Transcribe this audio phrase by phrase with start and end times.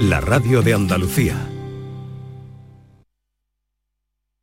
[0.00, 1.34] la radio de Andalucía.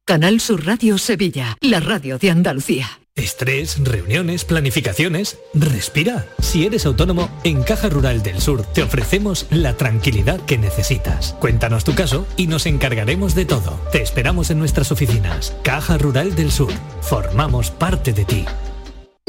[0.06, 3.00] Canal Sur Radio Sevilla, la radio de Andalucía.
[3.16, 5.38] Estrés, reuniones, planificaciones.
[5.54, 6.26] Respira.
[6.40, 11.34] Si eres autónomo, en Caja Rural del Sur te ofrecemos la tranquilidad que necesitas.
[11.40, 13.80] Cuéntanos tu caso y nos encargaremos de todo.
[13.92, 15.56] Te esperamos en nuestras oficinas.
[15.64, 16.74] Caja Rural del Sur.
[17.02, 18.46] Formamos parte de ti.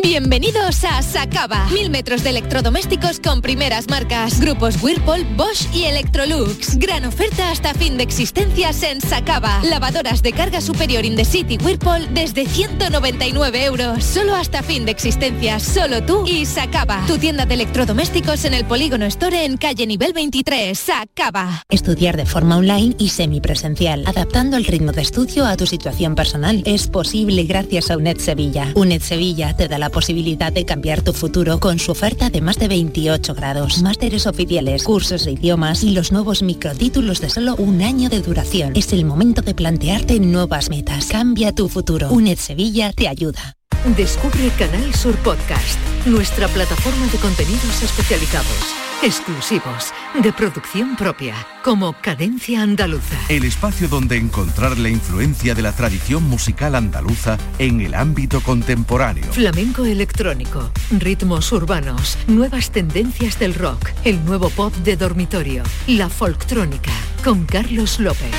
[0.04, 1.66] Bienvenidos a Sacaba.
[1.72, 4.38] Mil metros de electrodomésticos con primeras marcas.
[4.38, 6.76] Grupos Whirlpool, Bosch y Electrolux.
[6.76, 9.62] Gran oferta hasta fin de existencias en Sacaba.
[9.64, 14.04] Lavadoras de carga superior in the city Whirlpool desde 199 euros.
[14.04, 15.62] Solo hasta fin de existencias.
[15.62, 17.02] Solo tú y Sacaba.
[17.06, 20.78] Tu tienda de electrodomésticos en el Polígono Store en calle nivel 23.
[20.78, 21.64] Sacaba.
[21.70, 26.62] Estudiar de forma online y semipresencial, adaptando el ritmo de estudio a tu situación personal.
[26.66, 28.70] Es posible gracias a UNED Sevilla.
[28.74, 32.58] UNED Sevilla te da la posibilidad de cambiar tu futuro con su oferta de más
[32.58, 37.80] de 28 grados, másteres oficiales, cursos de idiomas y los nuevos microtítulos de solo un
[37.80, 38.72] año de duración.
[38.74, 41.06] Es el momento de plantearte nuevas metas.
[41.06, 42.10] Cambia tu futuro.
[42.10, 43.54] UNED Sevilla te ayuda.
[43.84, 52.62] Descubre Canal Sur Podcast, nuestra plataforma de contenidos especializados, exclusivos, de producción propia, como Cadencia
[52.62, 53.14] Andaluza.
[53.28, 59.30] El espacio donde encontrar la influencia de la tradición musical andaluza en el ámbito contemporáneo.
[59.32, 66.92] Flamenco electrónico, ritmos urbanos, nuevas tendencias del rock, el nuevo pop de dormitorio, la folktrónica,
[67.22, 68.34] con Carlos López.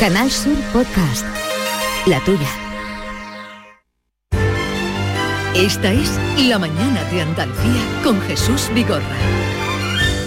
[0.00, 1.24] Canal Sur Podcast.
[2.06, 2.61] La tuya.
[5.54, 6.10] Esta es
[6.48, 9.16] La Mañana de Andalucía con Jesús Vigorra.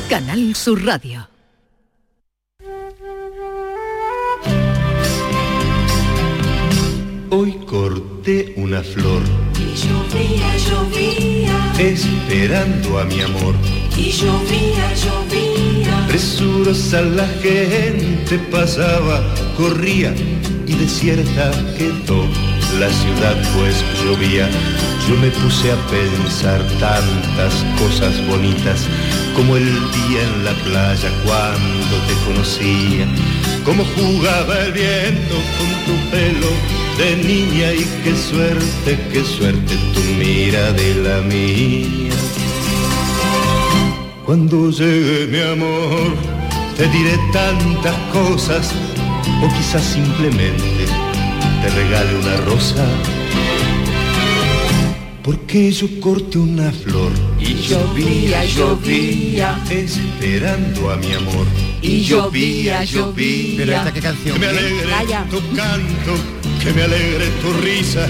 [0.10, 1.28] Canal Sur Radio.
[7.30, 9.22] Hoy corté una flor,
[9.60, 13.56] Y llovía, llovía, esperando a mi amor.
[13.98, 16.06] y llovía, llovía.
[16.08, 19.22] Presurosa la gente pasaba,
[19.58, 20.14] corría
[20.68, 22.26] y desierta quedó
[22.80, 24.50] la ciudad pues llovía.
[25.08, 28.88] Yo me puse a pensar tantas cosas bonitas,
[29.36, 33.06] como el día en la playa cuando te conocía,
[33.64, 36.48] como jugaba el viento con tu pelo
[36.98, 42.14] de niña y qué suerte, qué suerte tu mira de la mía.
[44.26, 46.16] Cuando llegue mi amor,
[46.76, 48.72] te diré tantas cosas,
[49.44, 51.05] o quizás simplemente
[51.66, 52.86] te regale una rosa.
[55.24, 61.48] Porque yo corté una flor y llovía, llovía, esperando a mi amor.
[61.82, 63.56] Y llovía, llovía.
[63.58, 64.34] Pero esta qué canción.
[64.36, 65.26] Que me alegre Calla.
[65.32, 66.14] tu canto,
[66.64, 68.08] que me alegre tu risa,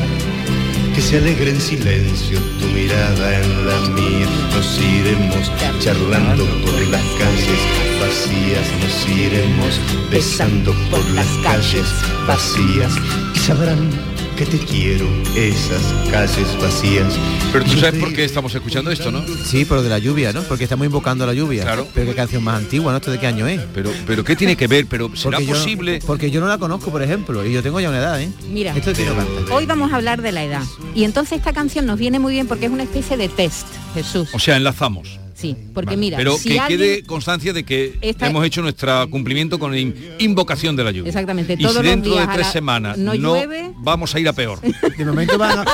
[0.95, 4.28] que se alegre en silencio tu mirada en la mía.
[4.53, 7.61] Nos iremos charlando por las calles
[8.00, 11.85] vacías, nos iremos besando por las calles
[12.25, 12.94] vacías
[13.35, 15.81] y sabrán que te quiero esas
[16.12, 17.18] calles vacías.
[17.53, 19.23] Pero tú sabes por qué estamos escuchando esto, ¿no?
[19.46, 20.41] Sí, por lo de la lluvia, ¿no?
[20.44, 21.63] Porque estamos invocando la lluvia.
[21.63, 21.88] Claro.
[21.94, 22.97] Pero qué canción más antigua, ¿no?
[22.97, 23.62] ¿Esto de qué año es?
[23.74, 24.88] Pero, pero ¿qué tiene que ver?
[24.88, 26.00] Pero será Porque yo posible.
[26.06, 28.29] porque yo no la conozco, por ejemplo, y yo tengo ya una edad, ¿eh?
[28.50, 28.75] Mira.
[28.75, 29.53] Esto canta.
[29.53, 30.63] Hoy vamos a hablar de la edad.
[30.94, 34.29] Y entonces esta canción nos viene muy bien porque es una especie de test, Jesús.
[34.34, 35.19] O sea, enlazamos.
[35.35, 39.09] Sí, porque mira, Pero si que alguien- quede constancia de que Esta- hemos hecho nuestro
[39.09, 41.09] cumplimiento con la in- invocación de la lluvia.
[41.09, 43.72] Exactamente, Y todos si los dentro días de tres la- semanas no no, llueve.
[43.78, 44.59] vamos a ir a peor.
[44.62, 45.66] De momento, van a-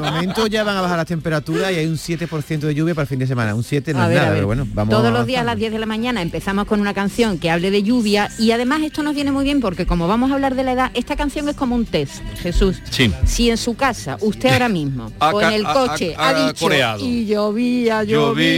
[0.00, 3.04] de momento ya van a bajar las temperaturas y hay un 7% de lluvia para
[3.04, 3.54] el fin de semana.
[3.54, 4.38] Un 7 no A es ver, a nada, ver.
[4.38, 6.92] pero bueno, vamos Todos los días a las 10 de la mañana empezamos con una
[6.92, 10.32] canción que hable de lluvia y además esto nos viene muy bien porque como vamos
[10.32, 12.78] a hablar de la edad, esta canción es como un test, Jesús.
[12.90, 13.12] Sí.
[13.24, 17.04] Si en su casa, usted ahora mismo, o en el coche, ha- dicho coreado.
[17.06, 18.55] y llovía, llovía.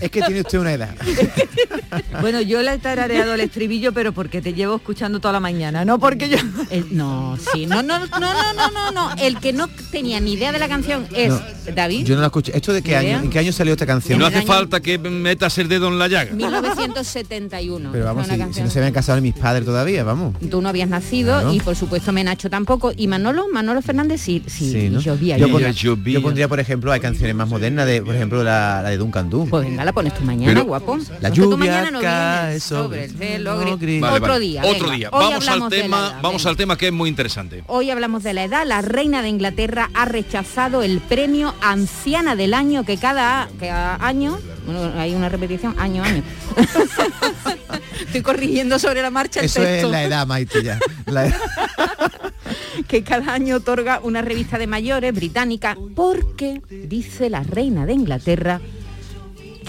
[0.00, 0.94] Es que tiene usted una edad.
[2.20, 5.84] Bueno, yo le he tarareado el estribillo, pero porque te llevo escuchando toda la mañana,
[5.84, 6.36] no porque yo...
[6.90, 9.10] No, sí, no, no, no, no, no, no, no.
[9.20, 11.40] El que no tenía ni idea de la canción es No.
[11.74, 12.04] David.
[12.04, 12.56] Yo no la escuché.
[12.56, 13.08] ¿Esto de qué ¿Ni año?
[13.08, 13.18] idea?
[13.20, 14.18] ¿En qué año salió esta canción?
[14.18, 16.32] no hace año- falta que metas el dedo en la llaga.
[16.32, 17.90] 1971.
[17.92, 18.66] Pero vamos, si, si canción.
[18.66, 20.34] no se habían casado mis padres todavía, vamos.
[20.50, 21.52] Tú no habías nacido Claro.
[21.54, 22.92] y por supuesto Menacho tampoco.
[22.96, 25.00] Y Manolo, Manolo Fernández sí, sí, Sí, ¿no?
[25.00, 25.36] llovía.
[25.38, 25.72] yo, llovía.
[25.72, 28.96] pondría, yo pondría, por ejemplo, hay canciones más modernas de, por ejemplo, la, la de
[28.96, 30.98] Duncan Pues venga, la pones tú mañana, Pero- guapo.
[31.20, 33.78] La tú lluvia mañana no cae vienes sobre el cielo gris.
[33.78, 34.00] gris.
[34.00, 34.44] Vale, Otro vale.
[34.44, 34.62] día.
[34.64, 35.08] Otro día.
[35.12, 36.50] Hoy Vamos al tema, edad, vamos venga.
[36.50, 37.64] al tema que es muy interesante.
[37.66, 38.66] Hoy hablamos de la edad.
[38.66, 44.38] La reina de Inglaterra ha rechazado el premio Anciana del Año que cada, cada año,
[44.66, 46.22] bueno, hay una repetición, año, año.
[48.00, 49.90] Estoy corrigiendo sobre la marcha el Eso es texto.
[49.90, 50.78] la edad, Maite, ya.
[51.06, 51.38] La edad.
[52.88, 58.60] que cada año otorga una revista de mayores británica porque dice la reina de Inglaterra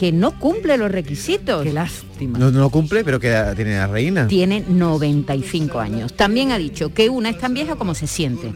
[0.01, 1.61] que no cumple los requisitos.
[1.61, 2.39] Qué lástima.
[2.39, 4.27] No, no cumple, pero que tiene la reina.
[4.27, 6.13] Tiene 95 años.
[6.13, 8.51] También ha dicho que una es tan vieja como se siente.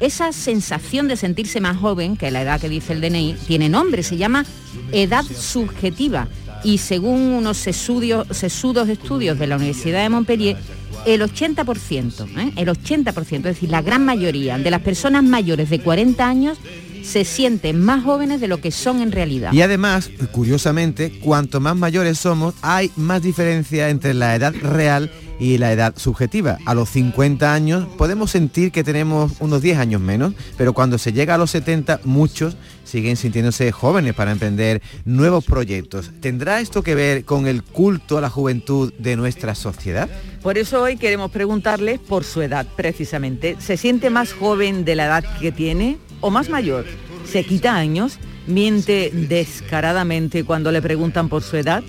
[0.00, 4.02] Esa sensación de sentirse más joven, que la edad que dice el DNI, tiene nombre,
[4.02, 4.44] se llama
[4.92, 6.28] edad subjetiva.
[6.62, 10.58] Y según unos estudios, sesudos estudios de la Universidad de Montpellier,
[11.06, 12.52] el 80%, ¿eh?
[12.54, 16.58] el 80%, es decir, la gran mayoría de las personas mayores de 40 años
[17.02, 19.52] se sienten más jóvenes de lo que son en realidad.
[19.52, 25.58] Y además, curiosamente, cuanto más mayores somos, hay más diferencia entre la edad real y
[25.58, 26.58] la edad subjetiva.
[26.66, 31.12] A los 50 años podemos sentir que tenemos unos 10 años menos, pero cuando se
[31.12, 36.10] llega a los 70, muchos siguen sintiéndose jóvenes para emprender nuevos proyectos.
[36.20, 40.08] ¿Tendrá esto que ver con el culto a la juventud de nuestra sociedad?
[40.42, 43.56] Por eso hoy queremos preguntarles por su edad, precisamente.
[43.58, 46.86] ¿Se siente más joven de la edad que tiene o más mayor?
[47.26, 48.18] ¿Se quita años?
[48.46, 51.82] ¿Miente descaradamente cuando le preguntan por su edad?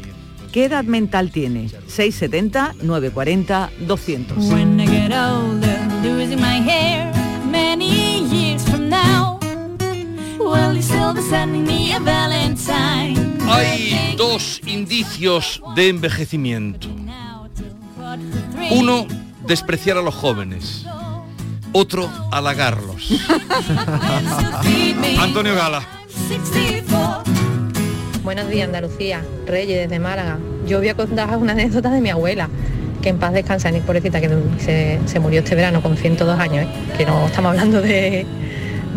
[0.51, 1.69] ¿Qué edad mental tiene?
[1.88, 4.38] 670 940 200.
[4.50, 7.12] When I get older, losing my hair
[7.50, 9.39] many years from now.
[10.38, 13.38] Will you still be sending me a Valentine?
[13.50, 16.88] Hay dos indicios de envejecimiento.
[18.71, 19.07] Uno,
[19.47, 20.85] despreciar a los jóvenes.
[21.75, 23.10] Otro, halagarlos.
[25.20, 25.81] Antonio Gala.
[28.24, 29.24] Buenos días, Andalucía.
[29.48, 30.38] Reyes desde Málaga.
[30.68, 32.48] Yo voy a contar una anécdota de mi abuela,
[33.02, 34.30] que en paz descansa, ni pobrecita, que
[34.60, 36.68] se, se murió este verano con 102 años, ¿eh?
[36.96, 38.26] que no estamos hablando de,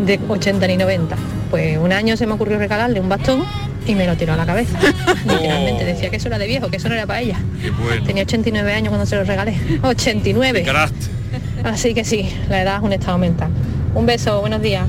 [0.04, 1.16] de 80 ni 90.
[1.50, 3.42] Pues un año se me ocurrió regalarle un bastón
[3.86, 4.78] y me lo tiró a la cabeza.
[5.26, 7.38] Literalmente decía que eso era de viejo, que eso no era para ella.
[7.62, 8.04] Qué bueno.
[8.04, 9.56] Tenía 89 años cuando se lo regalé.
[9.82, 10.62] 89.
[10.62, 11.16] Carácter.
[11.64, 13.50] Así que sí, la edad es un estado mental.
[13.94, 14.86] Un beso, buenos días.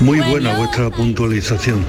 [0.00, 1.84] Muy buena vuestra puntualización.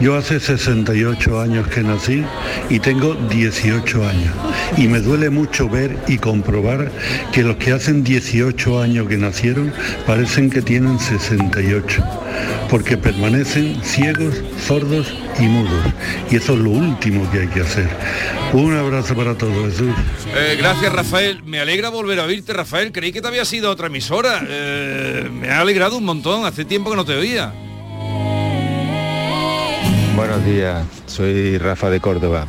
[0.00, 2.24] Yo hace 68 años que nací
[2.70, 4.34] y tengo 18 años.
[4.78, 6.90] Y me duele mucho ver y comprobar
[7.32, 9.74] que los que hacen 18 años que nacieron
[10.06, 12.02] parecen que tienen 68.
[12.70, 15.84] Porque permanecen ciegos, sordos y mudos.
[16.30, 17.88] Y eso es lo último que hay que hacer.
[18.54, 19.94] Un abrazo para todos, Jesús.
[20.34, 21.42] Eh, gracias, Rafael.
[21.44, 22.90] Me alegra volver a oírte, Rafael.
[22.90, 24.46] Creí que te había sido otra emisora.
[24.48, 26.46] Eh, me ha alegrado un montón.
[26.46, 27.52] Hace tiempo que no te oía.
[30.20, 32.44] Buenos días, soy Rafa de Córdoba.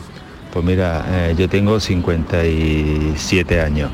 [0.51, 3.89] Pues mira, eh, yo tengo 57 años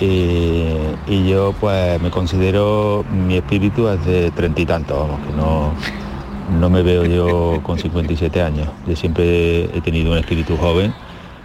[0.00, 5.74] y, yo pues me considero mi espíritu hace treinta y tantos, vamos, que no,
[6.58, 8.68] no me veo yo con 57 años.
[8.84, 10.92] Yo siempre he tenido un espíritu joven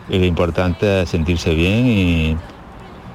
[0.09, 2.37] y lo importante es sentirse bien y,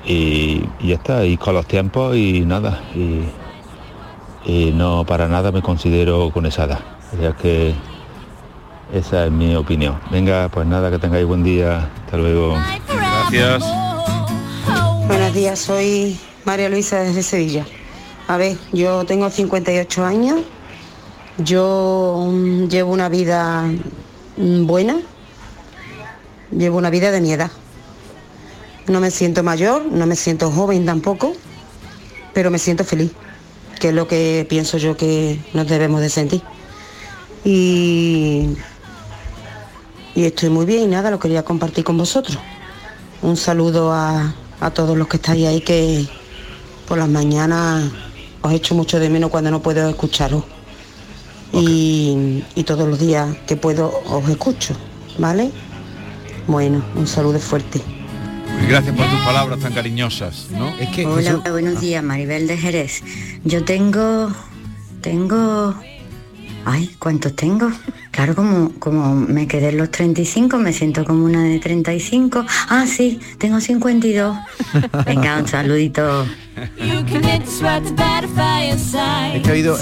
[0.06, 2.82] y, ya está, y con los tiempos y nada.
[2.94, 3.24] Y,
[4.74, 6.80] no para nada me considero con esa edad.
[7.20, 7.74] Ya que
[8.92, 9.98] esa es mi opinión.
[10.10, 11.90] Venga, pues nada, que tengáis buen día.
[12.04, 12.56] Hasta luego.
[12.86, 13.64] Gracias.
[15.06, 17.66] Buenos días, soy María Luisa desde Sevilla.
[18.26, 20.40] A ver, yo tengo 58 años,
[21.38, 23.64] yo mm, llevo una vida
[24.36, 24.98] mm, buena,
[26.50, 27.50] llevo una vida de mi edad.
[28.86, 31.32] No me siento mayor, no me siento joven tampoco,
[32.34, 33.12] pero me siento feliz,
[33.80, 36.42] que es lo que pienso yo que nos debemos de sentir.
[37.44, 38.56] Y,
[40.18, 42.36] y estoy muy bien y nada, lo quería compartir con vosotros.
[43.22, 46.08] Un saludo a, a todos los que estáis ahí que
[46.88, 47.88] por las mañanas
[48.42, 50.42] os echo mucho de menos cuando no puedo escucharos.
[51.52, 54.74] Y, y todos los días que puedo os escucho,
[55.18, 55.52] ¿vale?
[56.48, 57.80] Bueno, un saludo fuerte.
[58.68, 60.76] Gracias por tus palabras tan cariñosas, ¿no?
[60.80, 63.04] Es que Hola, buenos días, Maribel de Jerez.
[63.44, 64.32] Yo tengo,
[65.00, 65.76] tengo,
[66.64, 67.70] ay, ¿cuántos tengo?
[68.10, 72.44] Claro, como, como me quedé en los 35, me siento como una de 35.
[72.68, 74.36] Ah, sí, tengo 52.
[75.06, 76.26] Venga, un saludito.
[79.34, 79.76] Es que ha habido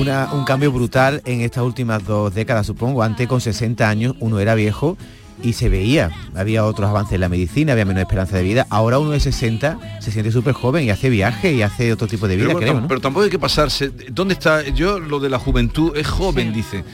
[0.00, 3.02] una- un cambio brutal en estas últimas dos décadas, supongo.
[3.02, 4.96] Antes con 60 años uno era viejo
[5.42, 6.10] y se veía.
[6.34, 8.66] Había otros avances en la medicina, había menos esperanza de vida.
[8.70, 12.28] Ahora uno de 60 se siente súper joven y hace viaje y hace otro tipo
[12.28, 12.88] de vida, Pero, bueno, creo, ¿no?
[12.88, 13.90] pero tampoco hay que pasarse.
[14.10, 14.68] ¿Dónde está?
[14.68, 16.84] Yo lo de la juventud es joven, dice.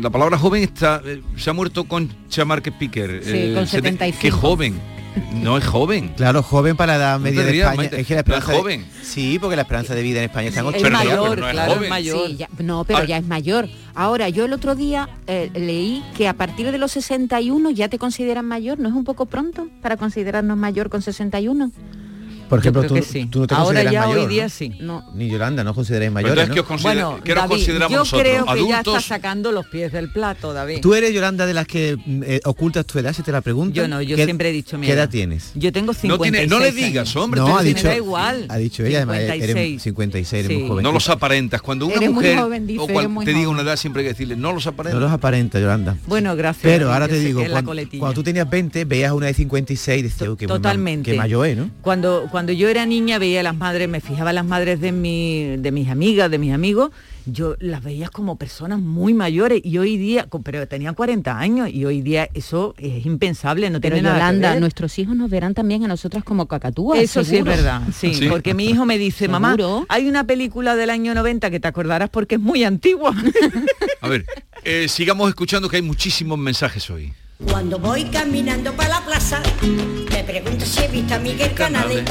[0.00, 1.02] La palabra joven está.
[1.04, 2.08] eh, se ha muerto con
[2.46, 3.20] Márquez Piquer.
[3.24, 4.18] Sí, con se te- 75.
[4.20, 4.80] Qué joven.
[5.32, 6.08] No es joven.
[6.16, 7.82] Claro, joven para la edad No media de España.
[7.92, 8.86] Es que la no es esperanza de- joven.
[9.02, 11.36] Sí, porque la esperanza de vida en España está en Es 80 mayor, años.
[11.38, 11.84] no es claro, joven.
[11.84, 12.26] es mayor.
[12.28, 13.68] Sí, ya- no, pero ya es mayor.
[13.94, 17.98] Ahora, yo el otro día eh, leí que a partir de los 61 ya te
[17.98, 18.78] consideran mayor.
[18.78, 21.70] ¿No es un poco pronto para considerarnos mayor con 61?
[22.48, 23.26] Por ejemplo, tú, que sí.
[23.26, 24.28] tú no te Ahora consideras ya mayor, hoy ¿no?
[24.28, 24.72] día sí.
[25.14, 26.54] Ni Yolanda, no consideráis ¿no?
[26.54, 28.22] ¿qué os considera- Bueno, qué nos David, consideramos yo nosotros?
[28.22, 30.78] creo que ya está sacando los pies del plato, David.
[30.80, 33.74] ¿Tú eres, Yolanda, de las que mm, eh, ocultas tu edad, si te la preguntan?
[33.74, 35.10] Yo no, yo ¿Qué- siempre he dicho mi ¿Qué edad edad.
[35.10, 35.52] tienes?
[35.54, 38.46] Yo tengo No 56 tiene- no le digas, hombre, No, ha Me dicho, da igual.
[38.48, 39.82] ha dicho ella, además, eres 56.
[39.82, 40.56] 56, eres Sí.
[40.62, 40.82] muy joven.
[40.82, 41.62] No los aparentas.
[41.62, 44.06] Cuando una Eres muy mujer joven, dice, o cual te diga una edad siempre hay
[44.06, 44.94] que decirle, no los aparentas.
[45.00, 45.96] No los aparenta, Yolanda.
[46.06, 46.62] Bueno, gracias.
[46.62, 47.52] Pero ahora te digo, que es
[47.98, 50.68] cuando, tú tenías 20, veías a una de 56 y decías, "Uy, qué, buen ma-
[50.68, 51.10] Totalmente.
[51.10, 51.70] qué mayor es, ¿no?
[51.82, 54.92] Cuando, cuando yo era niña veía a las madres, me fijaba en las madres de,
[54.92, 56.92] mi, de mis amigas, de mis amigos,
[57.26, 61.84] yo las veía como personas muy mayores y hoy día, pero tenían 40 años y
[61.84, 64.60] hoy día eso es impensable, no Pero tiene nada que Yolanda, ver.
[64.60, 67.00] nuestros hijos nos verán también a nosotras como cacatúas.
[67.00, 68.28] Eso sí es verdad, sí, Sí.
[68.28, 69.84] porque mi hijo me dice, mamá, Seguro.
[69.88, 73.12] hay una película del año 90 que te acordarás porque es muy antigua.
[74.00, 74.24] A ver,
[74.62, 77.12] eh, sigamos escuchando que hay muchísimos mensajes hoy.
[77.44, 79.40] Cuando voy caminando para la plaza,
[80.10, 82.02] me pregunto si he visto a Miguel Canales.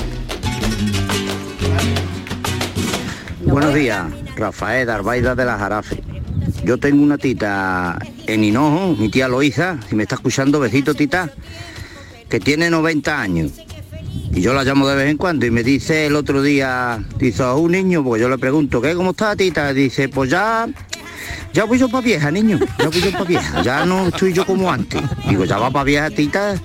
[3.43, 4.05] Buenos días,
[4.37, 6.01] Rafael Arbaida de la Jarafe.
[6.63, 11.29] Yo tengo una tita en Hinojo, mi tía Loiza, si me está escuchando, besito tita,
[12.29, 13.51] que tiene 90 años.
[14.31, 17.43] Y yo la llamo de vez en cuando y me dice el otro día, dice,
[17.43, 18.93] "Ah, un niño, porque yo le pregunto, ¿qué?
[18.95, 19.73] ¿Cómo está tita?
[19.73, 20.67] Dice, pues ya,
[21.53, 24.45] ya voy yo para vieja, niño, ya voy yo para vieja, ya no estoy yo
[24.45, 25.01] como antes.
[25.27, 26.55] Digo, ya va para vieja tita,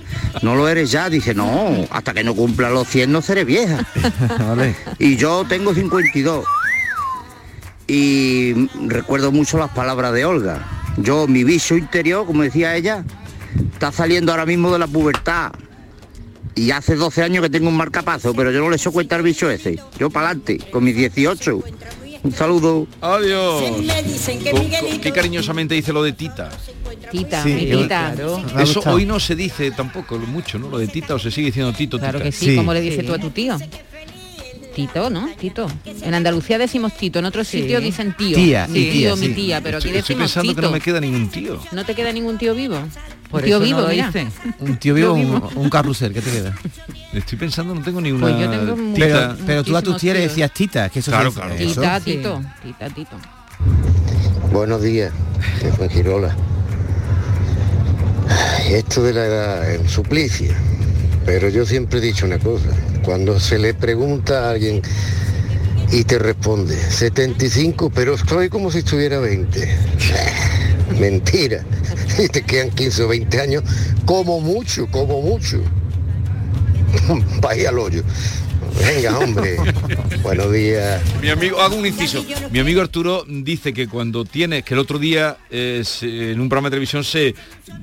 [0.41, 1.09] no lo eres ya.
[1.09, 3.85] Dice, no, hasta que no cumpla los 100 no seré vieja.
[4.39, 4.75] Vale.
[4.99, 6.45] Y yo tengo 52.
[7.87, 10.65] Y recuerdo mucho las palabras de Olga.
[10.97, 13.03] Yo, mi viso interior, como decía ella,
[13.73, 15.51] está saliendo ahora mismo de la pubertad.
[16.55, 19.23] Y hace 12 años que tengo un marcapazo, pero yo no le echo cuenta al
[19.23, 19.79] bicho ese.
[19.97, 21.63] Yo para adelante, con mis 18.
[22.23, 22.87] Un saludo.
[23.01, 23.63] Adiós.
[23.85, 25.01] Me dicen que Co- co- Miguelito...
[25.01, 26.49] Qué cariñosamente dice lo de Tita.
[27.11, 28.15] Tita, Sí, mi tita.
[28.55, 30.69] Ha Eso hoy no se dice tampoco mucho, ¿no?
[30.69, 32.23] Lo de Tita o se sigue diciendo Tito, Claro Tita.
[32.25, 32.55] que sí, Sí.
[32.55, 33.05] como le dices Sí.
[33.07, 33.57] tú a tu tío.
[34.75, 35.29] Tito, ¿no?
[35.39, 35.67] Tito.
[35.85, 37.61] En Andalucía decimos Tito, en otros Sí.
[37.61, 38.35] sitios dicen tío.
[38.35, 39.33] Tía, Sí, y tía, tío, mi sí.
[39.33, 40.61] tía, pero aquí Estoy, estoy decimos pensando Tito.
[40.61, 41.59] que no me queda ningún tío.
[41.73, 42.77] ¿No te queda ningún tío vivo?
[43.29, 44.31] Por tío eso vivo, no lo.
[44.61, 45.51] Un tío un, vivo.
[45.55, 46.55] un carrusel, ¿qué te queda?
[47.13, 48.95] Estoy pensando, no tengo ni una Pues yo tengo tita.
[49.35, 51.53] Pero, pero tú a tus tías decías tita, que eso Claro, se- claro.
[51.55, 51.81] eso.
[51.81, 52.05] Tita, Sí.
[52.17, 53.17] Tito, Tita, Tito.
[54.51, 55.11] Buenos días,
[55.61, 56.35] de Fuengirola.
[58.29, 60.53] Ay, Esto de la edad es un suplicio,
[61.25, 62.69] pero yo siempre he dicho una cosa,
[63.03, 64.81] cuando se le pregunta a alguien
[65.91, 69.77] y te responde 75, pero estoy como si estuviera 20.
[70.99, 71.63] Mentira,
[72.17, 73.63] y te quedan 15 o 20 años,
[74.05, 75.61] como mucho, como mucho.
[77.41, 78.03] Vaya al hoyo.
[78.79, 79.57] Venga, hombre.
[80.23, 81.01] Buenos días.
[81.21, 82.25] Mi amigo, hago un inciso.
[82.51, 86.67] Mi amigo Arturo dice que cuando tienes, que el otro día eh, en un programa
[86.69, 87.35] de televisión se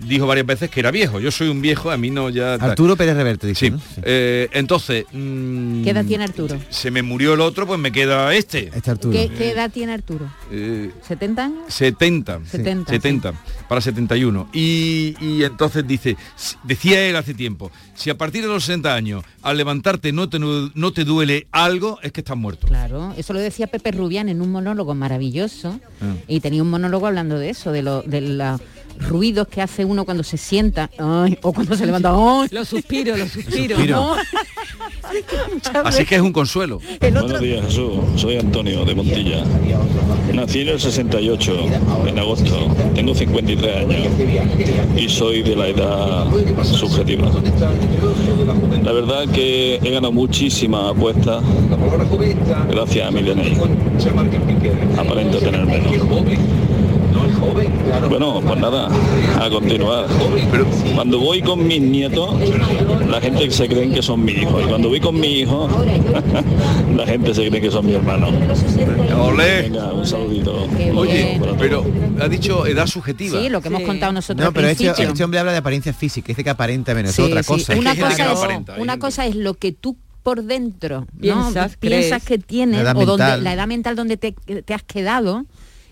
[0.06, 1.20] dijo varias veces que era viejo.
[1.20, 2.54] Yo soy un viejo, a mí no ya.
[2.54, 3.70] Arturo Pérez Reverte, dice, Sí.
[3.70, 3.80] ¿no?
[4.02, 5.04] Eh, entonces.
[5.12, 6.58] mm, ¿Qué edad tiene Arturo?
[6.70, 8.70] Se me murió el otro, pues me queda este.
[8.74, 9.12] Este Arturo.
[9.12, 10.30] ¿Qué, qué edad tiene Arturo?
[10.50, 11.58] Eh, ¿70 años?
[11.68, 13.32] 70, 70, 70
[13.68, 16.16] para 71 y, y entonces dice
[16.64, 20.38] decía él hace tiempo si a partir de los 60 años al levantarte no te,
[20.80, 24.40] no te duele algo es que estás muerto Claro, eso lo decía Pepe Rubián en
[24.40, 26.14] un monólogo maravilloso Ah.
[26.26, 28.60] y tenía un monólogo hablando de eso, de, lo, de los
[29.08, 32.12] ruidos que hace uno cuando se sienta ay, o cuando se levanta.
[32.14, 32.48] ay.
[32.50, 33.78] Los suspiros, los suspiros.
[33.78, 33.96] Suspiro.
[33.96, 34.16] ¿no?
[35.84, 39.44] así que es un consuelo Buenos días Jesús, soy Antonio de Montilla.
[40.32, 41.56] Nací en el 68,
[42.06, 44.06] en agosto, tengo 53 años
[44.96, 46.26] y soy de la edad
[46.64, 47.30] subjetiva.
[48.82, 51.42] La verdad que he ganado muchísimas apuestas
[52.70, 53.56] gracias a mi DNI.
[54.98, 55.92] Aparento tener menos.
[58.08, 58.88] Bueno, pues nada,
[59.40, 60.06] a continuar.
[60.94, 62.34] Cuando voy con mis nietos,
[63.08, 64.62] la gente se cree que son mis hijos.
[64.64, 65.68] Y cuando voy con mi hijo,
[66.96, 68.30] la gente se cree que son mis hermanos.
[69.18, 69.62] Olé.
[69.62, 70.66] Venga, un saludito.
[70.94, 71.84] oye pero
[72.20, 75.24] ha dicho edad subjetiva Sí, lo que hemos contado nosotros No, al pero este, este
[75.24, 77.48] hombre habla de apariencia física, dice que aparenta menos, Sí, es otra sí.
[77.48, 77.76] cosa.
[77.76, 81.20] Una, cosa no es, aparenta, una cosa es lo que tú por dentro ¿no?
[81.20, 81.76] Piensas,
[82.24, 83.44] que tienes La edad o donde mental.
[83.44, 85.44] la edad mental donde te, te has quedado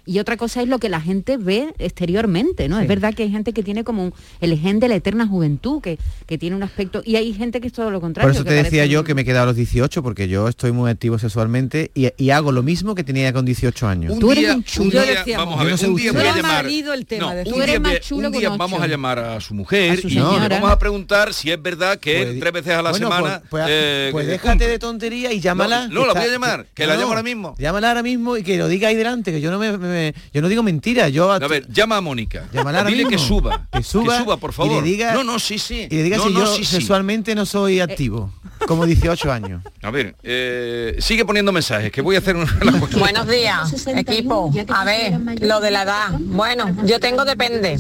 [0.08, 2.80] y otra cosa es lo que la gente ve exteriormente, ¿no?
[2.80, 5.82] Es verdad que hay gente que tiene como un- el gen de la eterna juventud,
[5.82, 8.28] que, que tiene un aspecto, y hay gente que es todo lo contrario.
[8.28, 10.48] Por eso te decía yo un- que me he quedado a los 18, porque yo
[10.48, 14.12] estoy muy activo sexualmente y, y hago lo mismo que tenía con 18 años.
[14.14, 14.90] un Tú eres día, un chulo.
[14.90, 15.46] día, decíamos.
[15.46, 17.34] vamos a Yo ver, no sé un día voy a llamar marido el tema no,
[17.34, 18.58] de un Tú eres día, más voy- chulo un con día ocho.
[18.58, 21.60] vamos a llamar a su mujer A su y le vamos a preguntar si es
[21.60, 24.78] verdad que Pues- tres veces a la bueno, semana pues, pues, eh, pues déjate de
[24.78, 25.88] tontería y llámala.
[25.88, 27.54] No, no, la voy a llamar, que la llamo ahora mismo.
[27.58, 30.40] Llámala ahora mismo y que lo diga ahí delante, que yo no me, me- yo
[30.42, 32.46] no digo mentiras, yo A ver, llama a Mónica.
[32.52, 33.66] Llámala Dile que suba.
[33.72, 34.82] Que suba, por y favor.
[34.82, 35.86] le diga- no, no, sí, sí.
[35.90, 36.76] y le diga no, si no, yo sí, sí.
[36.76, 38.32] sexualmente no soy activo.
[38.66, 39.62] como 18 años.
[39.82, 42.58] A ver, eh, sigue poniendo mensajes, que voy a hacer una...
[42.98, 44.50] Buenos días, equipo.
[44.68, 46.08] A ver, lo de la edad.
[46.18, 47.78] Bueno, yo tengo depende.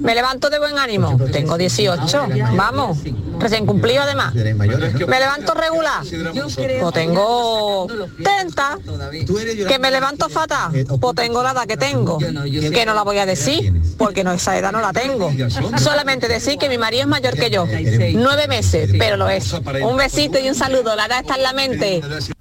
[0.00, 1.16] Me levanto de buen ánimo.
[1.32, 2.28] Tengo 18.
[2.56, 2.98] Vamos.
[3.38, 4.34] Recién cumplido además.
[4.34, 6.02] Me levanto regular.
[6.80, 7.86] Pues tengo
[8.22, 8.78] 30.
[9.68, 10.72] Que me levanto fatal.
[11.00, 12.18] Pues tengo la edad que tengo.
[12.18, 15.32] Que no la voy a decir, porque no esa edad no la tengo.
[15.78, 17.66] Solamente decir que mi marido es mayor que yo.
[18.14, 19.52] Nueve meses, pero lo es.
[19.82, 20.94] Un besito y un saludo.
[20.96, 22.00] La edad está en la mente.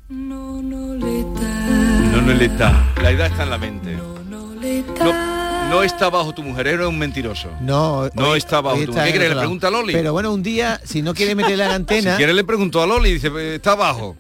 [0.10, 2.94] No, no le está.
[3.02, 3.98] La edad está en la mente.
[5.00, 7.50] No, no está bajo tu mujer, eres un mentiroso.
[7.62, 9.18] No, No hoy- está bajo tu mujer.
[9.18, 9.94] Le pregunta a Loli.
[9.94, 12.88] Pero bueno, un día, si no quiere meterle la Si antena, quieres le pregunto a
[12.88, 14.16] Loli y dice, "Eh, está abajo.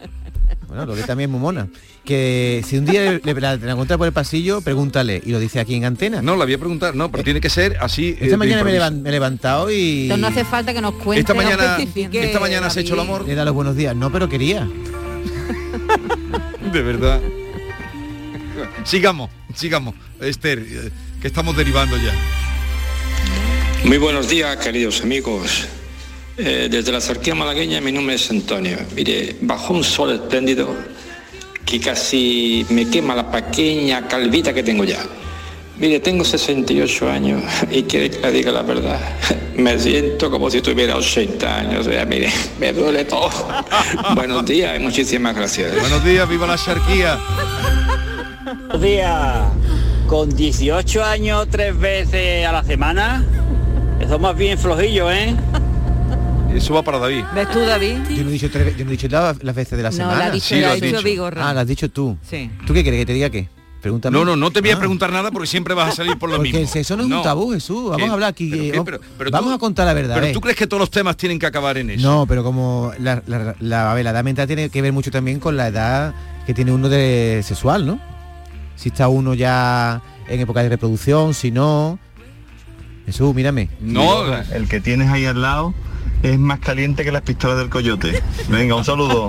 [0.75, 1.67] Bueno, Loli también es muy mona,
[2.03, 5.39] que si un día le, le- la, la encuentra por el pasillo, pregúntale y lo
[5.39, 6.21] dice aquí en antena.
[6.21, 8.09] No, la voy a preguntar, no, pero tiene que ser así.
[8.09, 8.91] eh, Esta mañana me, improviso.
[8.95, 10.03] levan- me he levantado y...
[10.03, 11.21] Entonces no hace falta que nos cuente.
[11.21, 13.25] Esta mañana- esta mañana has hecho el amor.
[13.25, 13.95] Le da los buenos días.
[13.95, 14.67] No, pero quería.
[16.71, 17.21] De verdad.
[18.83, 19.95] Sigamos, sigamos.
[20.21, 20.89] Esther, eh,
[21.21, 22.13] que estamos derivando ya.
[23.85, 25.67] Muy buenos días, queridos amigos.
[26.37, 28.77] Eh, desde la cerquía malagueña mi nombre es Antonio.
[28.93, 30.67] Mire, bajo un sol espléndido
[31.65, 34.99] que casi me quema la pequeña calvita que tengo ya.
[35.77, 38.99] Mire, tengo 68 años y quiere que le diga la verdad.
[39.55, 41.87] Me siento como si tuviera 80 años.
[41.87, 43.29] O sea, mire, me duele todo.
[44.15, 45.79] Buenos días y muchísimas gracias.
[45.79, 47.17] Buenos días, viva la charquía.
[48.43, 49.37] Buenos días.
[50.07, 53.23] Con 18 años tres veces a la semana,
[54.01, 55.33] eso más bien flojillo, ¿eh?
[56.55, 57.23] Eso va para David.
[57.35, 57.97] ¿Ves tú, David?
[58.09, 59.95] Yo no he dicho, tres, yo no he dicho las, las veces de la No,
[59.97, 60.17] semana.
[60.19, 61.01] la ha dicho- Sí, la lo ha has dicho.
[61.03, 61.49] Vigorra.
[61.49, 62.17] Ah, lo has dicho tú.
[62.27, 62.49] Sí.
[62.65, 63.49] ¿Tú qué quieres que te diga qué?
[63.81, 64.17] Pregúntame.
[64.17, 64.79] No, no, no te voy a Ah.
[64.79, 66.73] preguntar nada porque siempre vas a salir por lo Porque mismo.
[66.79, 67.83] eso no es un tabú, Jesús.
[67.83, 68.05] Vamos ¿Qué?
[68.05, 68.49] a hablar aquí.
[68.49, 68.71] ¿Pero eh, qué?
[68.71, 70.15] vamos- Pero- pero vamos tú- a contar la verdad.
[70.15, 70.33] Pero ¿eh?
[70.33, 72.01] tú crees que todos los temas tienen que acabar en eso.
[72.07, 75.11] No, pero como la, la, la- a ver, la edad mental tiene que ver mucho
[75.11, 76.15] también con la edad
[76.47, 77.99] que tiene uno de sexual, ¿no?
[78.75, 81.99] Si está uno ya en época de reproducción, si no.
[83.05, 83.69] Jesús, mírame.
[84.51, 85.75] el que tienes ahí al lado
[86.33, 88.21] es más caliente que las pistolas del coyote.
[88.49, 89.27] Venga, un saludo.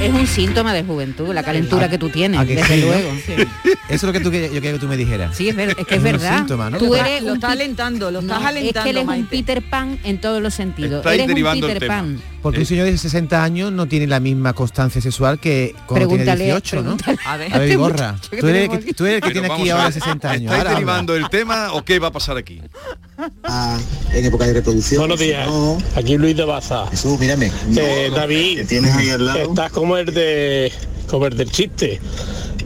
[0.00, 2.86] Es un síntoma de juventud, la calentura que tú tienes, ¿A que desde sí, no?
[2.88, 3.10] luego.
[3.12, 5.36] Eso es lo que tú yo quería que tú me dijeras.
[5.36, 6.38] Sí, es, ver- es que es un verdad.
[6.38, 6.78] síntoma, ¿no?
[6.78, 9.02] Tú Lo eres lo un estás alentando, lo No, estás alentando, Es que él es
[9.02, 9.28] un Maite.
[9.30, 10.98] Peter Pan en todos los sentidos.
[10.98, 11.94] Estáis Eres un derivando el Peter tema.
[12.00, 12.22] Pan.
[12.42, 16.24] Porque un señor de 60 años no tiene la misma constancia sexual que cuando tiene
[16.24, 16.96] Pregúntale, 18, ¿no?
[17.24, 17.52] A ver.
[17.54, 18.92] A ver, que tú eres, el que, aquí.
[18.94, 20.42] tú eres el que Pero tiene aquí ahora ver, 60 años.
[20.44, 20.74] ¿Estáis Ahora habla.
[20.74, 22.60] derivando el tema o qué va a pasar aquí?
[24.14, 25.00] En época de reproducción.
[25.00, 25.48] Buenos días.
[25.96, 26.86] Aquí Luis de Baza.
[26.88, 27.50] Jesús, mírame.
[27.76, 29.38] Eh, David, que tienes ahí al lado.
[29.40, 30.72] estás como el de
[31.08, 32.00] como el del chiste.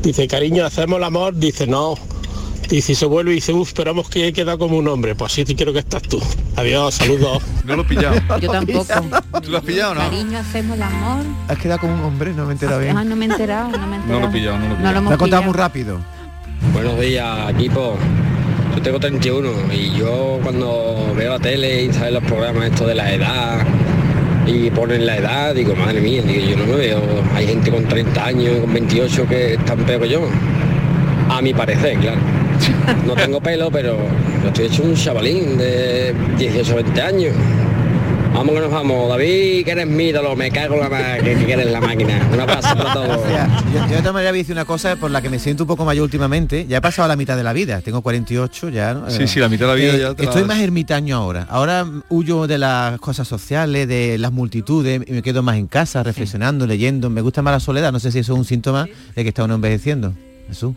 [0.02, 1.94] Dice, cariño, hacemos el amor, dice no.
[2.68, 5.14] Dice, y se vuelve y dice, uff, esperamos que queda como un hombre.
[5.14, 6.20] Pues así te quiero que estás tú.
[6.56, 7.42] Adiós, saludos.
[7.64, 8.16] No lo he pillado.
[8.40, 8.86] Yo tampoco.
[9.42, 10.00] ¿Tú lo has pillado o no?
[10.00, 11.24] Cariño, hacemos el amor.
[11.48, 12.96] Has quedado como un hombre, no me he enterado bien.
[12.96, 14.20] Ah, no me he enterado, no me he enterado.
[14.20, 14.98] No lo he pillado, no lo he No lo pillado.
[14.98, 15.44] hemos contado pillado.
[15.44, 15.98] muy rápido.
[16.72, 17.96] Buenos días, equipo.
[18.86, 23.12] Tengo 31 y yo cuando veo la tele y salen los programas estos de la
[23.12, 23.66] edad
[24.46, 27.02] y ponen la edad, digo, madre mía, digo, yo no me veo.
[27.34, 30.28] Hay gente con 30 años, con 28 que están peor que yo.
[31.28, 32.20] A mi parecer, claro.
[33.04, 33.96] No tengo pelo, pero
[34.46, 37.34] estoy hecho un chavalín de 18 o 20 años.
[38.32, 39.08] Vamos que nos vamos.
[39.08, 42.28] David, que eres mi ídolo, me cago en la ma- que, que eres la máquina.
[42.32, 43.16] Un abrazo para todos.
[43.26, 45.30] O sea, yo, yo de otra manera voy a decir una cosa por la que
[45.30, 46.66] me siento un poco mayor últimamente.
[46.66, 48.94] Ya he pasado la mitad de la vida, tengo 48 ya.
[48.94, 49.10] ¿no?
[49.10, 50.48] Sí, sí, la mitad de la vida eh, ya te la Estoy das.
[50.48, 51.46] más ermitaño ahora.
[51.48, 56.02] Ahora huyo de las cosas sociales, de las multitudes, y me quedo más en casa,
[56.02, 57.08] reflexionando, leyendo.
[57.08, 57.90] Me gusta más la soledad.
[57.92, 60.12] No sé si eso es un síntoma de que está uno envejeciendo.
[60.48, 60.74] Jesús.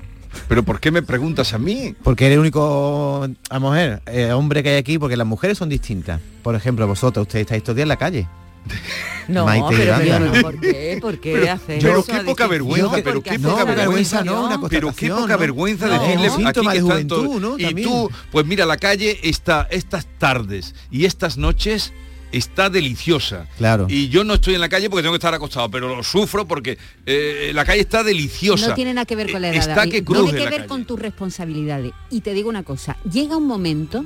[0.48, 1.96] ¿Pero por qué me preguntas a mí?
[2.04, 5.70] Porque eres el único a mujer, eh, hombre que hay aquí, porque las mujeres son
[5.70, 6.22] distintas.
[6.44, 8.28] Por ejemplo, vosotros, ustedes estáis todos días en la calle.
[9.30, 10.98] No, Maite pero yo no, ¿por qué?
[11.00, 12.12] ¿Por qué Pero- haces pero eso?
[12.12, 14.24] qué poca vergüenza, no, pero porque qué poca vergüenza.
[14.24, 14.46] ¿no?
[14.48, 15.38] Una Pero qué poca ¿no?
[15.38, 17.60] vergüenza No, decirle aquí de que juventud, ¿no?
[17.60, 21.94] Y tú, pues mira, la calle está estas tardes y estas noches
[22.32, 23.48] está deliciosa.
[23.58, 23.88] Claro.
[23.90, 26.48] Y yo no estoy en la calle porque tengo que estar acostado, pero lo sufro
[26.48, 28.70] porque eh, la calle está deliciosa.
[28.70, 29.58] No tiene nada que ver con la edad.
[29.70, 31.92] Está que cruje Tiene que ver con tus responsabilidades.
[32.10, 34.06] Y te digo una cosa, llega un momento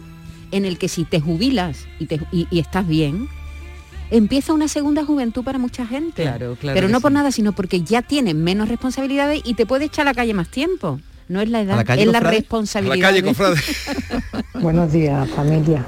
[0.51, 3.27] en el que si te jubilas y, te- y- y estás bien,
[4.11, 6.21] empieza una segunda juventud para mucha gente.
[6.23, 7.15] Claro, claro Pero no por sí.
[7.15, 10.49] nada, sino porque ya tienes menos responsabilidades y te puedes echar a la calle más
[10.49, 10.99] tiempo.
[11.29, 12.37] No es la edad, la calle, es la cofrade?
[12.37, 13.09] responsabilidad.
[13.09, 13.23] A la calle.
[14.61, 15.85] Buenos días, familia.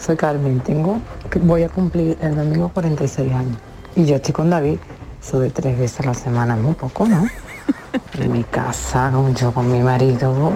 [0.00, 0.98] Soy Carmen, tengo,
[1.42, 3.58] voy a cumplir el domingo 46 años.
[3.94, 4.78] Y yo estoy con David,
[5.22, 7.26] eso de tres veces a la semana es muy poco, ¿no?
[8.18, 10.52] En mi casa, yo con mi marido,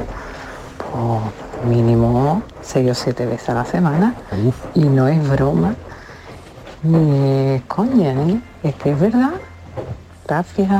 [0.78, 4.14] pues mínimo seis o siete veces a la semana.
[4.74, 5.74] Y no es broma
[6.84, 8.40] Eh, coño, ¿eh?
[8.62, 9.32] es que es verdad.
[10.26, 10.70] Gracias.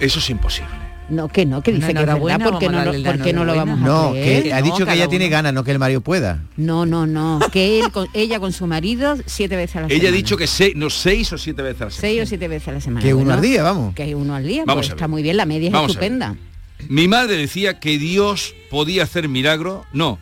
[0.00, 0.75] Eso es imposible.
[1.08, 3.84] No, que no, que dice que es verdad, porque no, porque no lo vamos a
[3.86, 4.42] No, creer.
[4.42, 6.42] que ha no, dicho que ella tiene ganas, no que el marido pueda.
[6.56, 10.00] No, no, no, que él con, ella con su marido siete veces a la semana.
[10.00, 12.00] Ella ha dicho que seis, no, seis o siete veces a la semana.
[12.08, 13.06] seis o siete veces a la semana.
[13.06, 13.94] Que uno Bueno, al día, vamos.
[13.94, 16.34] Que uno al día, Vamos pues está muy bien, la media es Vamos estupenda.
[16.88, 19.86] Mi madre decía que Dios podía hacer milagros.
[19.92, 20.18] No,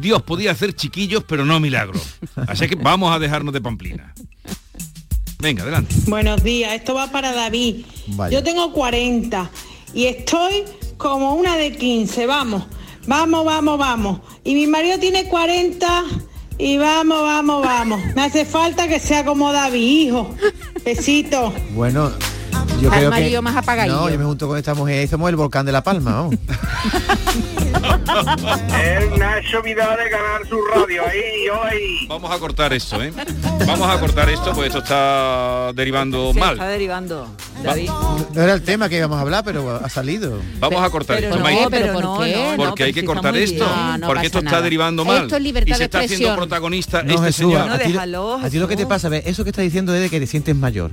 [0.00, 2.18] Dios podía hacer chiquillos, pero no milagros.
[2.46, 4.14] Así que vamos a dejarnos de pamplina.
[5.40, 5.94] Venga, adelante.
[6.06, 7.84] Buenos días, esto va para David.
[8.08, 8.38] Vaya.
[8.38, 9.50] Yo tengo 40
[9.94, 10.64] y estoy
[10.96, 12.64] como una de 15, vamos,
[13.06, 14.20] vamos, vamos, vamos.
[14.44, 16.04] Y mi marido tiene 40
[16.58, 18.00] y vamos, vamos, vamos.
[18.14, 20.34] Me hace falta que sea como David, hijo.
[20.84, 21.52] Besito.
[21.74, 22.10] Bueno,
[22.80, 23.42] yo Al creo marido que...
[23.42, 23.96] más apagadillo.
[23.96, 26.34] No, yo me junto con esta mujer y somos el volcán de La Palma, vamos.
[27.90, 32.06] El Nacho Vidal de ganar su radio ahí hoy.
[32.08, 33.12] Vamos a cortar esto, ¿eh?
[33.66, 36.52] Vamos a cortar esto, pues esto está derivando mal.
[36.54, 37.28] está derivando.
[37.58, 37.90] Va- David.
[38.34, 40.38] No era el tema que íbamos a hablar, pero ha salido.
[40.58, 41.38] Vamos a cortar Pero esto.
[41.38, 42.54] no, Maite, pero ¿por qué?
[42.56, 43.76] no, porque hay que cortar esto, bien.
[43.76, 44.62] No, no porque esto está nada.
[44.62, 45.22] derivando mal.
[45.24, 46.36] Esto es libertad y se de está haciendo expresión.
[46.36, 47.66] protagonista No, este Jesús, señor.
[47.66, 49.24] No, a, ti, déjalo, a ti lo que te pasa, ¿ves?
[49.26, 50.90] eso que estás diciendo es de que te sientes mayor.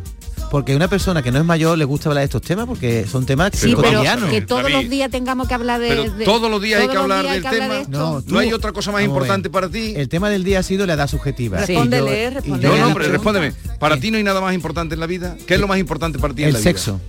[0.49, 3.25] Porque una persona que no es mayor le gusta hablar de estos temas porque son
[3.25, 4.29] temas Sí, pero cotidianos.
[4.29, 6.09] que todos los días tengamos que hablar de...
[6.23, 7.73] Todos los días hay que hablar del tema.
[7.75, 7.91] de esto.
[7.91, 9.93] No, ¿No hay otra cosa más importante para ti?
[9.97, 11.57] El tema del día ha sido la edad subjetiva.
[11.59, 13.53] Respóndele, Y yo- y respóndele yo- No, no, hombre, respóndeme.
[13.79, 15.35] ¿Para ti no hay nada más importante en la vida?
[15.45, 16.69] ¿Qué es lo más importante para ti en el la vida?
[16.69, 17.01] sexo.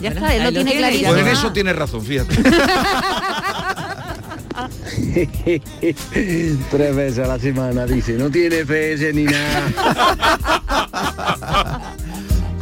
[0.00, 1.10] Ya está, él ahí lo lo tiene tiene, clarísimo.
[1.12, 2.36] Pues en eso tienes razón, fíjate.
[6.70, 10.80] Tres veces a la semana, dice, no tiene fe ni nada.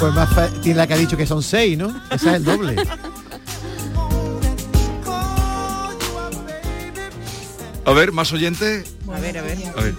[0.03, 0.29] Pues más
[0.62, 1.87] tiene la que ha dicho que son seis, ¿no?
[2.11, 2.75] Esa es el doble.
[7.85, 8.97] A ver, más oyentes.
[9.07, 9.59] A ver, a ver.
[9.77, 9.95] A ver.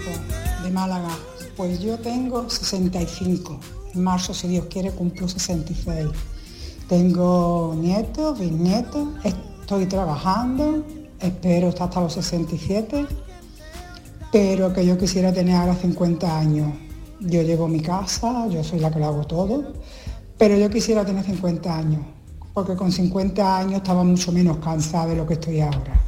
[0.62, 1.08] de Málaga.
[1.56, 3.58] Pues yo tengo 65.
[3.94, 6.08] En marzo, si Dios quiere, cumplo 66.
[6.86, 10.84] Tengo nietos, bisnietos, estoy trabajando,
[11.18, 13.06] espero estar hasta los 67,
[14.30, 16.83] pero que yo quisiera tener ahora 50 años.
[17.20, 19.72] Yo llevo mi casa, yo soy la que lo hago todo,
[20.38, 22.02] pero yo quisiera tener 50 años,
[22.52, 26.00] porque con 50 años estaba mucho menos cansada de lo que estoy ahora.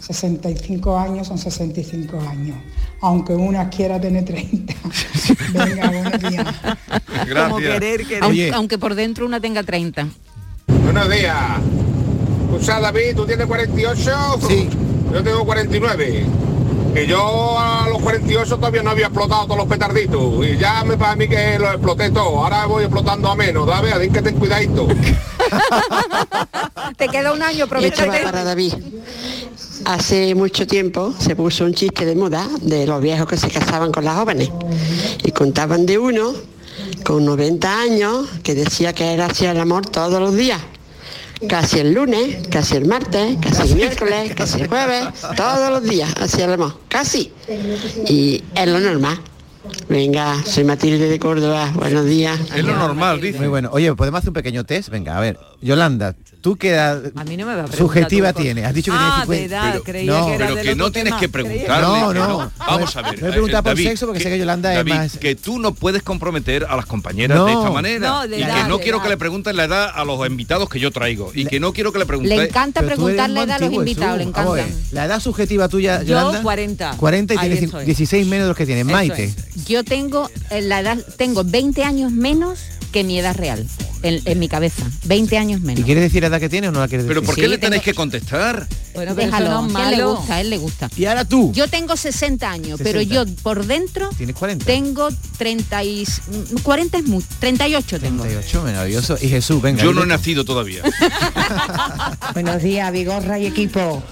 [0.00, 2.56] 65 años son 65 años,
[3.00, 4.74] aunque una quiera tener 30.
[5.52, 6.46] Venga, buenos días.
[7.32, 8.24] Como querer, querer.
[8.24, 10.08] Aunque, aunque por dentro una tenga 30.
[10.82, 11.36] Buenos días.
[12.52, 14.10] Escucha, David, ¿tú tienes 48?
[14.48, 14.68] Sí.
[15.12, 16.26] Yo tengo 49.
[16.94, 20.46] Que yo a los 48 todavía no había explotado todos los petarditos.
[20.46, 22.42] Y ya me para mí que lo exploté todo.
[22.42, 23.94] Ahora voy explotando a menos, ¿sabes?
[23.94, 24.86] Así que ten cuidadito.
[26.96, 28.22] Te queda un año, Esto va aprovecha.
[28.24, 28.74] para David.
[29.84, 33.90] Hace mucho tiempo se puso un chiste de moda de los viejos que se casaban
[33.90, 34.50] con las jóvenes
[35.24, 36.32] y contaban de uno
[37.04, 40.60] con 90 años que decía que él hacía el amor todos los días.
[41.48, 46.14] Casi el lunes, casi el martes, casi el miércoles, casi el jueves, todos los días
[46.20, 47.32] hacía el amor, casi.
[48.06, 49.18] Y es lo normal.
[49.88, 52.38] Venga, soy Matilde de Córdoba, buenos días.
[52.54, 53.38] Es lo normal, dice.
[53.38, 53.70] Muy bueno.
[53.72, 54.88] Oye, ¿podemos hacer un pequeño test?
[54.88, 55.38] Venga, a ver.
[55.62, 58.64] Yolanda, ¿tú qué edad A mí no me va a preguntar subjetiva tienes?
[58.66, 59.70] Has dicho que ah, tienes de 50.
[59.76, 61.20] edad, creía no, que era Pero que no tienes tema.
[61.20, 61.86] que preguntarle.
[61.88, 62.50] No, que no.
[62.58, 63.22] Vamos a ver.
[63.22, 65.72] No he preguntado por David, sexo porque sé que Yolanda es más- que tú no
[65.72, 67.46] puedes comprometer a las compañeras No.
[67.46, 68.08] de esta manera.
[68.08, 69.04] No, de y edad, que no de quiero edad.
[69.04, 71.30] que le pregunten la edad a los invitados que yo traigo.
[71.32, 72.36] Y que no quiero que le pregunten.
[72.38, 74.52] Le encanta preguntarle muy edad a los invitados, le encanta.
[74.52, 76.42] ver, La edad subjetiva tuya, Yo, Yolanda.
[76.42, 76.96] 40.
[76.96, 77.84] 40 y tienes estoy.
[77.84, 78.84] 16 menos de los que tienes.
[78.84, 79.32] Maite.
[79.66, 82.58] Yo tengo eh, la edad, tengo 20 años menos
[82.92, 83.66] que mi edad real,
[84.02, 84.84] en, en mi cabeza.
[85.04, 85.84] 20 años ¿Y menos.
[85.84, 87.16] quieres decir la edad que tienes o no la quieres decir?
[87.16, 88.66] Pero ¿por qué Sí, le tenéis tengo- que contestar?
[88.94, 90.16] Bueno, pero Déjalo, no es él le malo.
[90.16, 90.90] gusta, él le gusta.
[90.96, 91.50] Y ahora tú.
[91.54, 93.14] Yo tengo 60 años, pero 60.
[93.24, 94.64] yo por dentro ¿Tienes 40?
[94.66, 96.04] tengo 30 y...
[96.62, 98.22] 40 es mucho, 38 tengo.
[98.22, 99.16] 38, maravilloso.
[99.22, 99.82] Y Jesús, venga.
[99.82, 100.82] Yo no he nacido todavía.
[102.34, 104.02] Buenos días, Vigorra y equipo.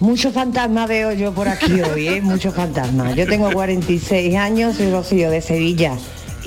[0.00, 2.20] Muchos fantasmas veo yo por aquí hoy, ¿eh?
[2.20, 3.16] Muchos fantasmas.
[3.16, 5.94] Yo tengo 46 años, soy Rocío de Sevilla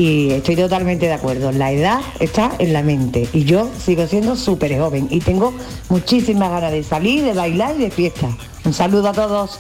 [0.02, 1.52] y estoy totalmente de acuerdo.
[1.52, 5.54] La edad está en la mente y yo sigo siendo súper joven y tengo
[5.90, 8.28] muchísimas ganas de salir, de bailar y de fiesta.
[8.66, 9.60] Un saludo a todos.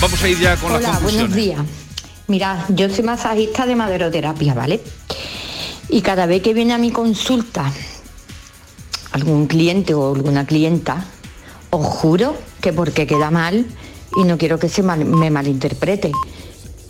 [0.00, 1.30] Vamos a ir ya con las Hola, conclusiones.
[1.30, 1.60] buenos días.
[2.28, 4.80] Mira, yo soy masajista de maderoterapia, ¿vale?
[5.88, 7.72] Y cada vez que viene a mi consulta
[9.10, 11.04] algún cliente o alguna clienta,
[11.70, 13.66] os juro que porque queda mal
[14.16, 16.12] y no quiero que se mal- me malinterprete,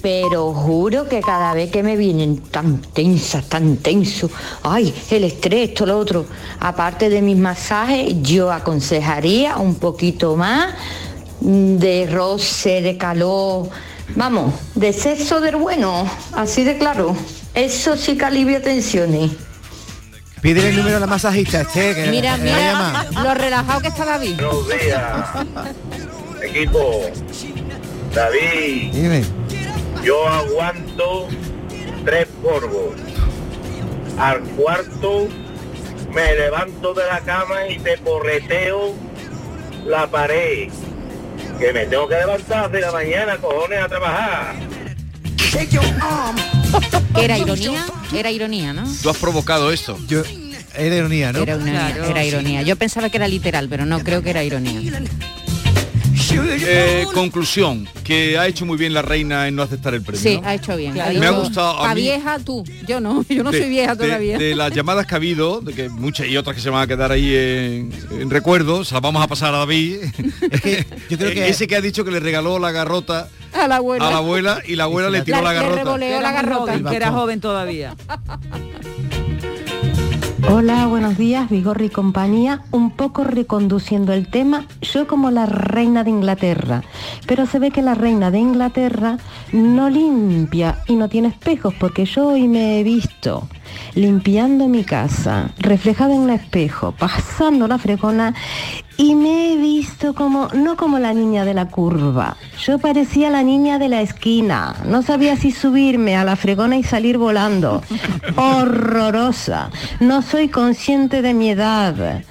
[0.04, 4.30] pero juro que cada vez que me vienen tan tensas, tan tenso,
[4.62, 6.26] ay, el estrés, esto, lo otro,
[6.60, 10.74] aparte de mis masajes, yo aconsejaría un poquito más
[11.40, 13.70] de roce, de calor,
[14.14, 17.16] Vamos, de sexo del bueno, así de claro.
[17.54, 19.30] Eso sí que alivia tensiones.
[20.42, 23.88] Pídele el número a la masajista, este, que Mira, que la mira lo relajado que
[23.88, 24.36] está David.
[24.36, 25.46] Buenos días,
[26.42, 27.00] equipo.
[28.14, 29.43] David, Dime.
[30.04, 31.28] Yo aguanto
[32.04, 32.94] tres polvos.
[34.18, 35.28] Al cuarto
[36.12, 38.94] me levanto de la cama y te porreteo
[39.86, 40.68] la pared.
[41.58, 44.54] Que me tengo que levantar de la mañana, cojones, a trabajar.
[47.16, 48.84] Era ironía, era ironía, ¿no?
[49.02, 49.96] Tú has provocado esto.
[50.08, 50.22] Yo,
[50.76, 51.38] era ironía, ¿no?
[51.42, 52.62] Era, una- era ironía.
[52.62, 55.00] Yo pensaba que era literal, pero no, creo que era ironía.
[56.36, 60.20] Eh, conclusión, que ha hecho muy bien la reina en no aceptar el premio.
[60.20, 60.48] Sí, ¿no?
[60.48, 60.94] ha hecho bien.
[60.94, 62.64] Me ha gustado a "Pa' mí- vieja tú.
[62.86, 64.38] Yo no, yo no de- soy vieja todavía.
[64.38, 66.86] De, las llamadas que ha habido, de que muchas y otras que se van a
[66.86, 69.98] quedar ahí en, en recuerdo, se las vamos a pasar a David.
[71.10, 74.08] yo creo que- Ese que ha dicho que le regaló la garrota a la abuela.
[74.08, 75.76] a la abuela y la abuela le tiró la, garrota.
[75.76, 76.90] revoleó la garrota.
[76.90, 77.94] que era joven todavía.
[80.46, 82.61] Hola, buenos días, Vigorri y compañía.
[82.70, 86.83] Un poco reconduciendo el tema, yo como la reina de Inglaterra,
[87.26, 89.16] pero se ve que la reina de Inglaterra
[89.52, 93.48] no limpia y no tiene espejos, porque yo hoy me he visto
[93.94, 98.34] limpiando mi casa, reflejada en un espejo, pasando la fregona
[98.96, 103.42] y me he visto como, no como la niña de la curva, yo parecía la
[103.42, 107.82] niña de la esquina, no sabía si subirme a la fregona y salir volando.
[108.37, 112.22] Horrorosa, no soy consciente de mi edad.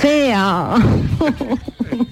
[0.00, 0.74] Fea.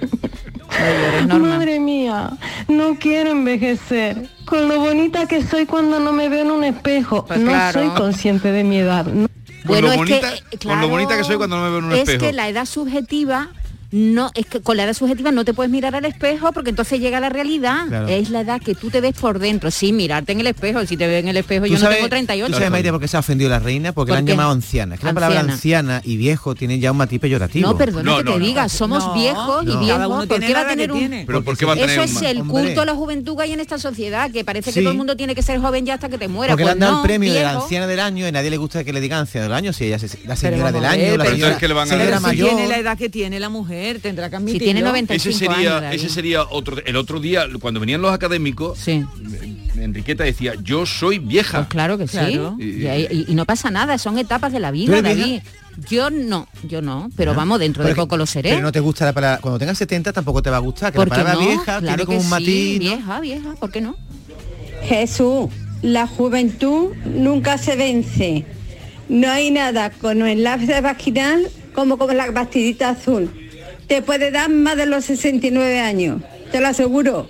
[1.39, 2.31] Madre mía,
[2.69, 4.29] no quiero envejecer.
[4.45, 7.25] Con lo bonita que soy cuando no me veo en un espejo.
[7.27, 7.81] Pues no claro.
[7.81, 9.05] soy consciente de mi edad.
[9.07, 9.27] No-
[9.67, 11.85] Con lo es bonita- que, con lo bonita que soy cuando no me veo en
[11.87, 12.21] un es espejo.
[12.27, 13.49] que la edad subjetiva
[13.90, 17.01] no es que con la edad subjetiva no te puedes mirar al espejo porque entonces
[17.01, 18.09] llega la realidad Claro.
[18.09, 20.96] es la edad que tú te ves por dentro sin mirarte en el espejo si
[20.96, 23.01] te ves en el espejo ¿Tú yo no sabes- tengo 38 ¿Tú sabes, Maite, por
[23.01, 23.92] qué se ha ofendido la reina?
[23.92, 24.33] Porque la ¿Por han qué?
[24.33, 24.94] llamado anciana.
[24.94, 25.53] Es que la palabra Anciana.
[25.96, 27.68] anciana y viejo tienen ya un matiz peyorativo.
[27.70, 29.81] no perdona que te diga somos No, viejos y no.
[29.81, 31.25] viejos ¿por tiene qué la va a tener un tiene.
[31.27, 32.64] Pero ¿por qué va a tener eso un es el Hombre.
[32.64, 34.81] culto a la juventud que hay en esta sociedad que parece que Sí.
[34.81, 36.72] todo el mundo tiene que ser joven ya hasta que te muera Porque le pues
[36.75, 38.83] han dado no, el premio de la anciana del año y a nadie le gusta
[38.85, 42.20] que le digan anciana del año, si ella es la señora del año, la señora,
[42.20, 42.49] mayor.
[42.49, 44.65] tiene la edad que tiene la mujer, tendrá que admitirlo.
[44.65, 46.79] tiene 90 Ese 25 sería, años, ese sería otro.
[46.85, 49.05] El otro día, cuando venían los académicos, Sí.
[49.79, 51.59] Enriqueta decía, yo soy vieja.
[51.59, 52.17] Pues claro que sí.
[52.17, 52.57] Claro.
[52.59, 55.41] Y, y- y no pasa nada, son etapas de la ¿Tú vida, David.
[55.91, 58.49] Yo no, yo no, pero vamos, dentro Pero de que- poco lo seré.
[58.51, 59.39] Pero no te gusta la palabra.
[59.43, 60.91] Cuando tengas 70 tampoco te va a gustar.
[60.91, 61.41] Que ¿Por la palabra no?
[61.47, 62.47] vieja Claro tiene como que un matiz.
[62.47, 62.85] sí, ¿no?
[62.97, 63.97] vieja, vieja, ¿por qué no?
[64.85, 65.51] Jesús,
[65.83, 68.47] la juventud nunca se vence.
[69.11, 73.31] No hay nada con el lápiz vaginal como con la pastillita azul.
[73.88, 76.20] Te puede dar más de los 69 años,
[76.51, 77.29] te lo aseguro.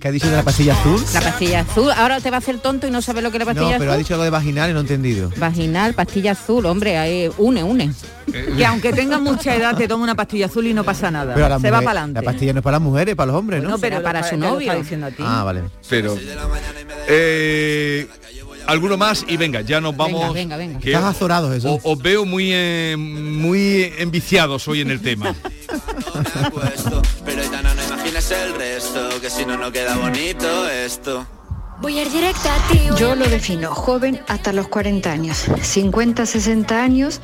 [0.00, 0.98] ¿Qué ha dicho de la pastilla azul?
[1.12, 3.44] La pastilla azul, ahora te va a hacer tonto y no sabes lo que es
[3.44, 4.02] la No, pastilla pero ha azul.
[4.04, 5.30] dicho algo de vaginal y no he entendido.
[5.36, 7.92] Vaginal, pastilla azul, hombre, ahí, une, une.
[8.56, 11.36] Que aunque tenga mucha edad te toma una pastilla azul y no pasa nada.
[11.36, 12.22] La Se va para La adelante.
[12.22, 13.70] pastilla no es para las mujeres, para los hombres, ¿no?
[13.70, 14.60] No, pero para su novio.
[14.70, 15.22] está diciendo a ti.
[15.26, 15.64] Ah, vale.
[15.90, 16.16] Pero.
[17.08, 18.08] Eh,
[18.70, 20.32] alguno más y venga, ya nos vamos.
[20.34, 20.78] venga, venga.
[20.78, 21.70] que Estás azorado, Jesús.
[21.84, 25.34] o- Os veo muy eh, muy enviciados hoy en el tema.
[27.24, 31.26] Pero no imagines el resto, que si no, no queda bonito esto.
[31.80, 32.80] Voy a ir directa a ti.
[32.98, 35.46] Yo lo defino joven hasta los 40 años.
[35.62, 37.20] 50, 60 años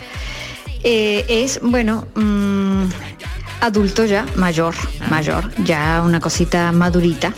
[0.82, 2.84] eh, es, bueno, mm,
[3.60, 4.74] adulto ya, mayor,
[5.10, 7.34] mayor, ya una cosita madurita.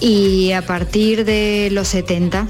[0.00, 2.46] Y a partir de los 70,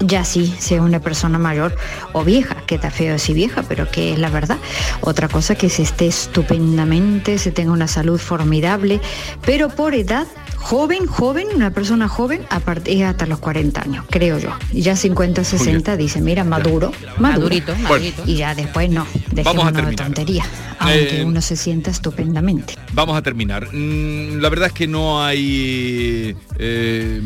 [0.00, 1.74] ya sí, si es una persona mayor
[2.12, 4.58] o vieja, que está feo decir vieja, pero que es la verdad.
[5.00, 9.00] Otra cosa que se esté estupendamente, se tenga una salud formidable,
[9.44, 14.38] pero por edad, joven, joven, una persona joven, a partir hasta los 40 años, creo
[14.38, 14.50] yo.
[14.72, 17.48] Y ya 50, 60 dice, mira, maduro, maduro.
[17.48, 18.22] Madurito, madurito.
[18.26, 20.06] Y ya después no, Vamos a dejémonos de terminar.
[20.06, 20.44] tontería,
[20.78, 22.74] aunque Eh, uno se sienta estupendamente.
[22.92, 23.68] Vamos a terminar.
[23.72, 27.22] Mm, la verdad es que no hay eh,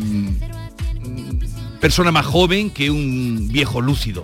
[1.82, 4.22] persona más joven que un viejo lúcido.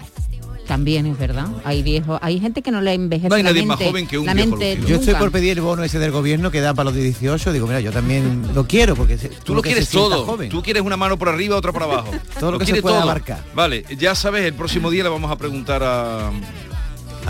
[0.68, 1.48] También es verdad.
[1.64, 4.16] Hay viejos, hay gente que no le envejece No hay la nadie más joven que
[4.16, 4.86] un viejo lúcido.
[4.86, 7.52] Yo estoy por pedir el bono ese del gobierno que da para los de 18.
[7.52, 10.24] Digo, mira, yo también lo quiero porque se- Tú lo que quieres se todo.
[10.24, 10.50] joven.
[10.50, 12.12] Tú quieres una mano por arriba, otra por abajo.
[12.38, 13.42] Todo lo que se quieres pueda abarcar.
[13.54, 16.30] Vale, ya sabes, el próximo día le vamos a preguntar a.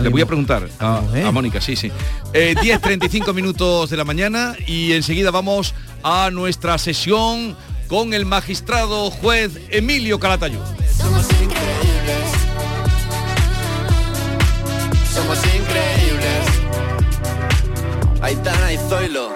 [0.02, 1.00] Le voy a preguntar a,
[1.32, 1.90] Mónica, sí, sí.
[2.34, 7.56] Eh, 10, 35 minutos de la mañana y enseguida vamos a nuestra sesión
[7.88, 10.60] con el magistrado juez Emilio Calatayud.
[10.96, 12.28] Somos increíbles.
[15.12, 16.46] Somos increíbles.
[18.20, 19.32] Aitana y Zoilo.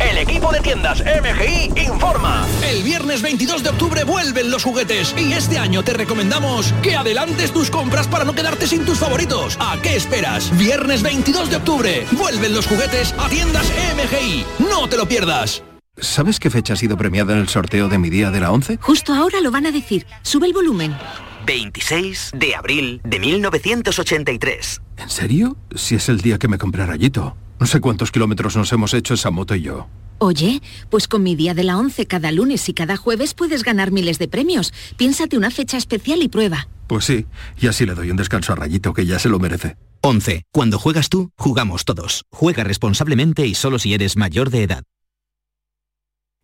[0.00, 2.46] El equipo de tiendas MGI informa.
[2.62, 7.52] El viernes 22 de octubre vuelven los juguetes y este año te recomendamos que adelantes
[7.52, 9.58] tus compras para no quedarte sin tus favoritos.
[9.60, 10.56] ¿A qué esperas?
[10.56, 14.44] Viernes 22 de octubre vuelven los juguetes a tiendas MGI.
[14.70, 15.62] No te lo pierdas.
[15.98, 18.78] ¿Sabes qué fecha ha sido premiada en el sorteo de mi día de la 11?
[18.80, 20.06] Justo ahora lo van a decir.
[20.22, 20.96] Sube el volumen.
[21.44, 24.80] 26 de abril de 1983.
[24.96, 25.56] ¿En serio?
[25.74, 27.36] Si es el día que me compré rayito.
[27.60, 29.86] No sé cuántos kilómetros nos hemos hecho esa moto y yo.
[30.18, 33.92] Oye, pues con mi día de la 11 cada lunes y cada jueves puedes ganar
[33.92, 34.72] miles de premios.
[34.96, 36.68] Piénsate una fecha especial y prueba.
[36.86, 37.26] Pues sí,
[37.60, 39.76] y así le doy un descanso a Rayito que ya se lo merece.
[40.00, 40.44] 11.
[40.50, 42.24] Cuando juegas tú, jugamos todos.
[42.30, 44.84] Juega responsablemente y solo si eres mayor de edad.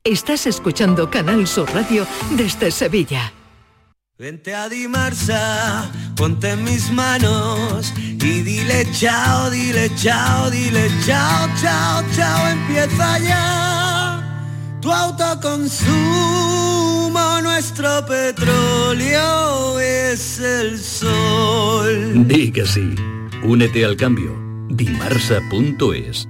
[0.04, 3.32] Estás escuchando Canal Sur Radio desde Sevilla.
[4.18, 12.02] Vente a Dimarsa, ponte en mis manos y dile chao, dile chao, dile chao, chao,
[12.16, 14.48] chao, empieza ya.
[14.80, 22.26] Tu autoconsumo, nuestro petróleo es el sol.
[22.26, 22.94] Di que sí.
[23.42, 24.34] Únete al cambio.
[24.70, 26.26] Dimarsa.es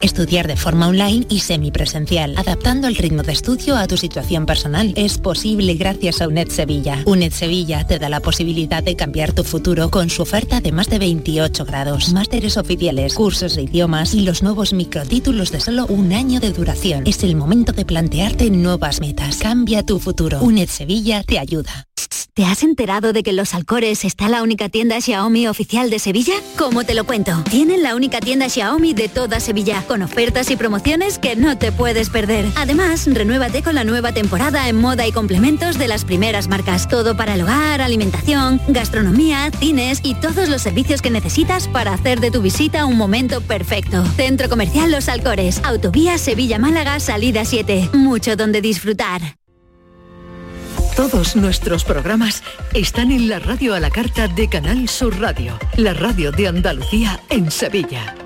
[0.00, 4.92] Estudiar de forma online y semipresencial, adaptando el ritmo de estudio a tu situación personal.
[4.94, 7.02] Es posible gracias a UNED Sevilla.
[7.04, 10.88] UNED Sevilla te da la posibilidad de cambiar tu futuro con su oferta de más
[10.88, 16.12] de 28 grados, másteres oficiales, cursos de idiomas y los nuevos microtítulos de solo un
[16.12, 17.02] año de duración.
[17.04, 19.38] Es el momento de plantearte nuevas metas.
[19.38, 20.38] Cambia tu futuro.
[20.40, 21.88] UNED Sevilla te ayuda.
[22.34, 25.98] ¿Te has enterado de que en Los Alcores está la única tienda Xiaomi oficial de
[25.98, 26.34] Sevilla?
[26.56, 27.42] ¿Cómo te lo cuento?
[27.50, 31.72] Tienen la única tienda Xiaomi de toda Sevilla, con ofertas y promociones que no te
[31.72, 32.46] puedes perder.
[32.56, 36.88] Además, renuévate con la nueva temporada en moda y complementos de las primeras marcas.
[36.88, 42.20] Todo para el hogar, alimentación, gastronomía, cines y todos los servicios que necesitas para hacer
[42.20, 44.04] de tu visita un momento perfecto.
[44.16, 47.90] Centro Comercial Los Alcores, Autovía Sevilla-Málaga, salida 7.
[47.94, 49.37] Mucho donde disfrutar.
[50.98, 52.42] Todos nuestros programas
[52.74, 57.20] están en la radio a la carta de Canal Sur Radio, la radio de Andalucía
[57.30, 58.16] en Sevilla.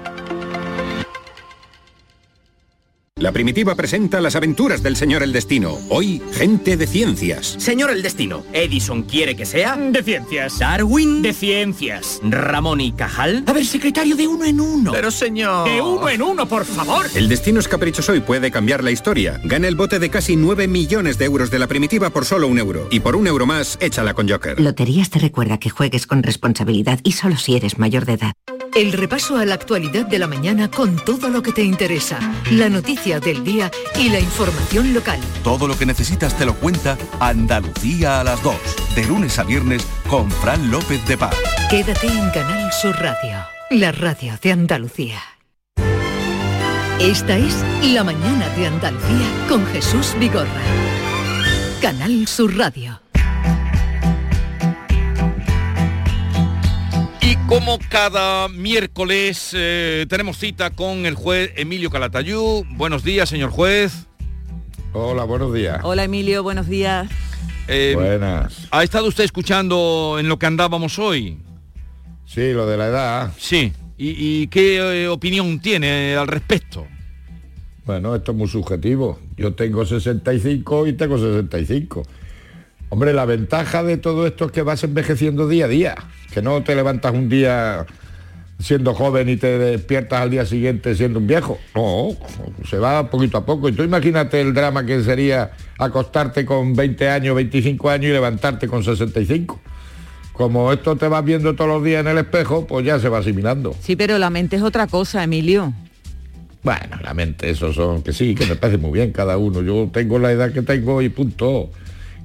[3.22, 5.78] La Primitiva presenta las aventuras del señor El Destino.
[5.90, 7.54] Hoy, gente de ciencias.
[7.56, 9.76] Señor El Destino, Edison quiere que sea...
[9.76, 10.58] De ciencias.
[10.58, 11.22] Darwin...
[11.22, 12.18] De ciencias.
[12.24, 13.44] Ramón y Cajal...
[13.46, 14.90] A ver, secretario de uno en uno.
[14.90, 15.68] Pero señor...
[15.68, 17.06] De uno en uno, por favor.
[17.14, 19.40] El destino es caprichoso y puede cambiar la historia.
[19.44, 22.58] Gana el bote de casi 9 millones de euros de la Primitiva por solo un
[22.58, 22.88] euro.
[22.90, 24.60] Y por un euro más, échala con Joker.
[24.60, 28.32] Loterías te recuerda que juegues con responsabilidad y solo si eres mayor de edad.
[28.74, 32.18] El repaso a la actualidad de la mañana con todo lo que te interesa,
[32.50, 35.20] la noticia del día y la información local.
[35.44, 38.54] Todo lo que necesitas te lo cuenta Andalucía a las 2,
[38.96, 41.36] de lunes a viernes con Fran López de Paz.
[41.68, 45.20] Quédate en Canal Sur Radio, la radio de Andalucía.
[46.98, 47.62] Esta es
[47.92, 50.62] La mañana de Andalucía con Jesús Vigorra.
[51.82, 53.01] Canal Sur Radio.
[57.48, 62.64] Como cada miércoles eh, tenemos cita con el juez Emilio Calatayú.
[62.70, 64.06] Buenos días, señor juez.
[64.92, 65.80] Hola, buenos días.
[65.82, 67.08] Hola Emilio, buenos días.
[67.68, 68.68] Eh, Buenas.
[68.70, 71.38] ¿Ha estado usted escuchando en lo que andábamos hoy?
[72.26, 73.32] Sí, lo de la edad.
[73.38, 73.72] Sí.
[73.96, 76.86] ¿Y, y qué eh, opinión tiene al respecto?
[77.84, 79.18] Bueno, esto es muy subjetivo.
[79.36, 82.02] Yo tengo 65 y tengo 65.
[82.92, 85.94] Hombre, la ventaja de todo esto es que vas envejeciendo día a día,
[86.30, 87.86] que no te levantas un día
[88.60, 91.58] siendo joven y te despiertas al día siguiente siendo un viejo.
[91.74, 92.10] No,
[92.68, 93.70] se va poquito a poco.
[93.70, 98.68] Y tú imagínate el drama que sería acostarte con 20 años, 25 años y levantarte
[98.68, 99.58] con 65.
[100.34, 103.20] Como esto te vas viendo todos los días en el espejo, pues ya se va
[103.20, 103.74] asimilando.
[103.80, 105.72] Sí, pero la mente es otra cosa, Emilio.
[106.62, 109.62] Bueno, la mente, esos son, que sí, que me parece muy bien cada uno.
[109.62, 111.70] Yo tengo la edad que tengo y punto.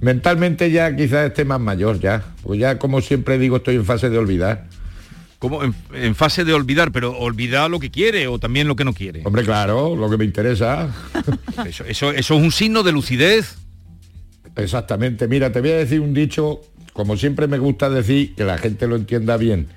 [0.01, 2.23] Mentalmente ya quizás esté más mayor ya.
[2.43, 4.67] Pues ya como siempre digo, estoy en fase de olvidar.
[5.39, 8.83] Como en, en fase de olvidar, pero olvidar lo que quiere o también lo que
[8.83, 9.21] no quiere.
[9.23, 10.89] Hombre, claro, lo que me interesa.
[11.65, 13.57] Eso, eso, eso es un signo de lucidez.
[14.55, 15.27] Exactamente.
[15.27, 16.61] Mira, te voy a decir un dicho,
[16.93, 19.67] como siempre me gusta decir, que la gente lo entienda bien.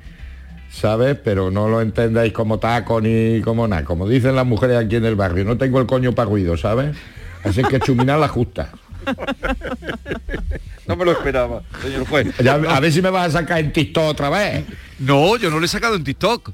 [0.70, 1.16] ¿Sabes?
[1.22, 3.84] Pero no lo entendáis como taco ni como nada.
[3.84, 6.96] Como dicen las mujeres aquí en el barrio, no tengo el coño para ruido, ¿sabes?
[7.42, 8.72] Así que chuminar la justa.
[10.86, 12.34] No me lo esperaba, señor juez.
[12.42, 14.64] Ya, a ver si me vas a sacar en TikTok otra vez.
[14.98, 16.50] No, yo no le he sacado en TikTok.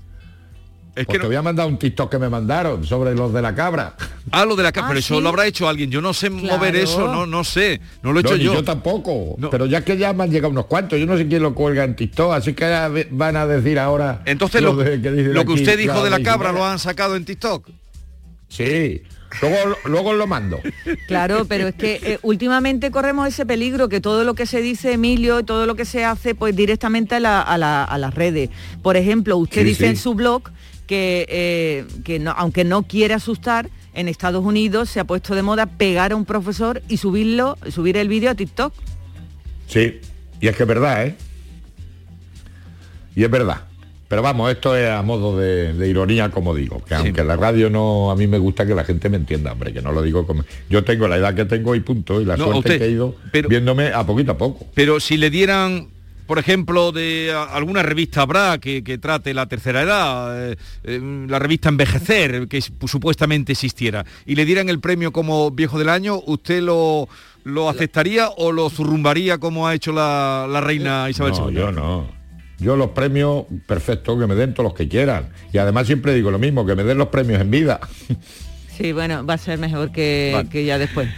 [0.95, 3.55] Es que te voy a mandar un TikTok que me mandaron sobre los de la
[3.55, 3.95] cabra.
[4.31, 5.91] Ah, lo de la cabra, Ah, pero eso lo habrá hecho alguien.
[5.91, 7.81] Yo no sé mover eso, no, no sé.
[8.03, 8.55] No lo he No, hecho yo.
[8.55, 9.37] yo tampoco.
[9.51, 11.85] Pero ya que ya me han llegado unos cuantos, yo no sé quién lo cuelga
[11.85, 14.23] en TikTok, así que van a decir ahora.
[14.25, 17.25] Entonces lo, de- que lo que usted dijo de la cabra lo han sacado en
[17.25, 17.69] TikTok.
[18.49, 19.03] Sí.
[19.43, 20.61] Luego, luego lo mando.
[21.09, 24.93] Claro, pero es que eh, últimamente corremos ese peligro que todo lo que se dice
[24.93, 28.51] Emilio todo lo que se hace pues directamente a, la- a la- a las redes.
[28.83, 29.91] Por ejemplo, usted Sí, dice sí.
[29.91, 30.51] en su blog
[30.87, 35.43] que, eh, que no- aunque no quiere asustar, en Estados Unidos se ha puesto de
[35.43, 38.73] moda pegar a un profesor y subirlo, subir el vídeo a TikTok.
[39.67, 40.01] Sí.
[40.41, 41.17] Y es que es verdad, ¿eh?
[43.15, 43.63] Y es verdad.
[44.09, 47.69] Pero vamos, esto es a modo de, de ironía, como digo, que aunque la radio
[47.71, 50.25] no, a mí me gusta que la gente me entienda, hombre, que no lo digo
[50.27, 50.45] como...
[50.71, 52.91] Yo tengo la edad que tengo y punto, y la No, suerte usted, que he
[52.91, 53.17] ido
[53.49, 54.67] viéndome a poquito a poco.
[54.75, 55.89] Pero si le dieran,
[56.29, 61.01] por ejemplo, de a- alguna revista habrá que, que trate la tercera edad, eh, eh,
[61.29, 65.89] la revista Envejecer, que es- supuestamente existiera, y le dieran el premio como viejo del
[65.89, 67.09] año, ¿usted lo,
[67.43, 71.57] lo aceptaría o lo zurrumbaría como ha hecho la, la reina Isabel No, II?
[71.57, 72.16] yo no.
[72.59, 75.29] Yo los premios, perfecto, que me den todos los que quieran.
[75.53, 77.81] Y además siempre digo lo mismo, que me den los premios en vida.
[78.77, 80.49] Sí, bueno, va a ser mejor que, Vale.
[80.51, 81.09] que ya después.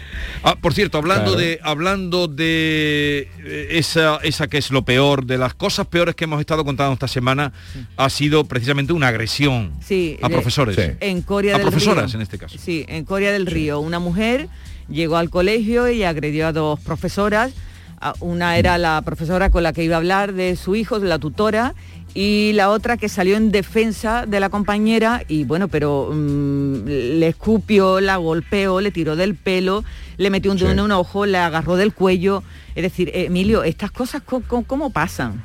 [0.45, 1.39] Ah, por cierto, hablando Claro.
[1.41, 6.23] de hablando de eh, esa, esa que es lo peor, de las cosas peores que
[6.25, 7.53] hemos estado contando esta semana,
[7.97, 10.79] ha sido precisamente una agresión Sí, a de- profesores.
[11.01, 12.17] En Corea a del profesoras Río.
[12.19, 12.57] en este caso.
[12.59, 13.81] Sí, en Corea del Río.
[13.81, 14.49] Una mujer
[14.89, 17.53] llegó al colegio y agredió a dos profesoras.
[18.01, 21.19] A- Una era la profesora con la que iba a hablar de su hijo, la
[21.19, 21.75] tutora,
[22.15, 27.29] y la otra que salió en defensa de la compañera y bueno, pero mm, le
[27.29, 29.85] escupió, la golpeó, le tiró del pelo,
[30.17, 32.43] le metió un dedo en un ojo, le agarró del cuello.
[32.75, 35.43] Es decir, Emilio, estas cosas co- co- ¿cómo pasan?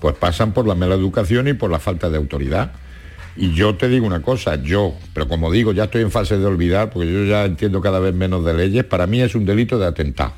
[0.00, 2.72] Pues pasan por la mala educación y por la falta de autoridad.
[3.36, 6.46] Y yo te digo una cosa, yo, pero como digo, ya estoy en fase de
[6.46, 9.78] olvidar, porque yo ya entiendo cada vez menos de leyes, para mí es un delito
[9.78, 10.32] de atentado.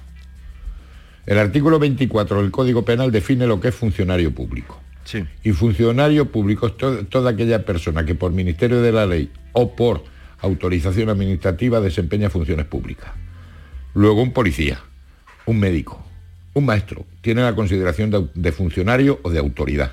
[1.26, 4.80] El artículo 24 del Código Penal define lo que es funcionario público.
[5.04, 5.24] Sí.
[5.44, 9.74] Y funcionario público es to- toda aquella persona que por ministerio de la ley o
[9.76, 10.04] por
[10.40, 13.10] autorización administrativa desempeña funciones públicas.
[13.94, 14.80] Luego un policía,
[15.46, 16.04] un médico,
[16.54, 19.92] un maestro, tiene la consideración de, de funcionario o de autoridad.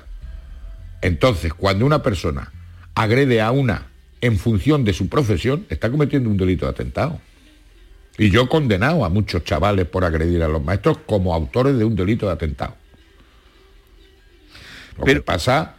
[1.02, 2.52] Entonces, cuando una persona
[2.94, 3.86] agrede a una
[4.20, 7.20] en función de su profesión, está cometiendo un delito de atentado.
[8.20, 11.86] Y yo he condenado a muchos chavales por agredir a los maestros como autores de
[11.86, 12.74] un delito de atentado.
[14.98, 15.76] Lo que pasa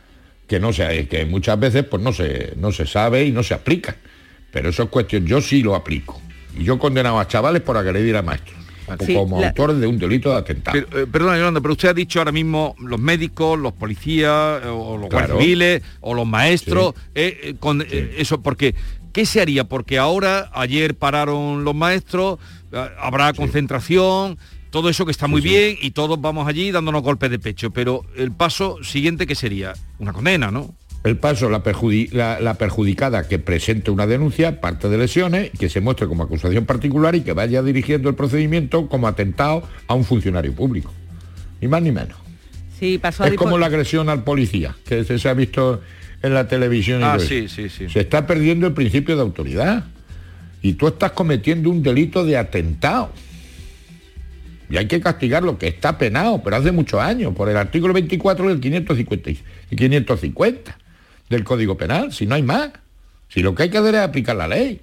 [0.47, 3.53] que no sé, que muchas veces pues no se, no se sabe y no se
[3.53, 3.95] aplica.
[4.51, 6.19] Pero eso es cuestión, yo sí lo aplico.
[6.57, 8.57] Y yo he condenado a chavales por agredir a maestros.
[9.05, 10.77] Sí, como la- autores de un delito de atentado.
[10.89, 14.97] Pero, eh, perdona, Yolanda, pero usted ha dicho ahora mismo los médicos, los policías, o
[14.97, 15.39] los guardias Claro.
[15.39, 18.75] civiles, o los maestros, eh, eh, con eh, eso, porque
[19.11, 19.65] ¿qué se haría?
[19.65, 22.39] Porque ahora, ayer pararon los maestros,
[22.71, 24.37] eh, habrá concentración,
[24.69, 28.03] todo eso que está muy bien y todos vamos allí dándonos golpes de pecho, pero
[28.15, 30.73] el paso siguiente que sería una condena, ¿no?
[31.03, 35.67] El paso, la, perjudi- la- la perjudicada que presente una denuncia, parte de lesiones, que
[35.67, 40.05] se muestre como acusación particular y que vaya dirigiendo el procedimiento como atentado a un
[40.05, 40.93] funcionario público.
[41.59, 42.17] Ni más ni menos.
[42.79, 45.81] Sí, pasó a Es como la agresión al policía, que se, se ha visto
[46.21, 47.01] en la televisión.
[47.01, 47.89] y Ah, sí, sí, sí.
[47.89, 49.85] Se está perdiendo el principio de autoridad.
[50.61, 53.11] Y tú estás cometiendo un delito de atentado.
[54.69, 58.47] Y hay que castigarlo, que está penado, pero hace muchos años, por el artículo 24
[58.47, 59.29] del 550
[59.69, 60.77] y 550
[61.29, 62.69] del Código Penal, si no hay más.
[63.27, 64.81] Si lo que hay que hacer es aplicar la ley.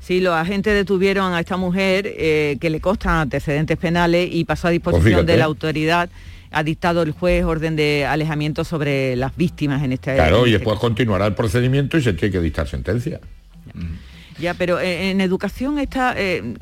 [0.00, 4.68] Sí, los agentes detuvieron a esta mujer eh, que le constan antecedentes penales y pasó
[4.68, 6.10] a disposición Pues de la autoridad.
[6.54, 10.44] Ha dictado el juez orden de alejamiento sobre las víctimas en este Claro, en y
[10.54, 13.20] este después continuará el procedimiento y se tiene que dictar sentencia.
[14.38, 16.54] Ya, pero eh, en educación está, eh,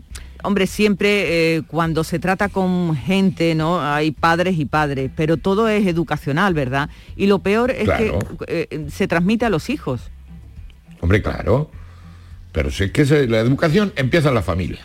[0.42, 3.80] hombre, siempre eh, cuando se trata con gente, ¿no?
[3.82, 6.90] Hay padres y padres, pero todo es educacional, ¿verdad?
[7.16, 8.18] Y lo peor es Claro.
[8.46, 10.10] que eh, se transmite a los hijos.
[11.00, 11.70] Hombre, claro.
[12.52, 14.80] Pero si es que se- la educación empieza en la familia.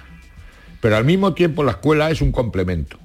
[0.79, 2.97] Pero al mismo tiempo la escuela es un complemento.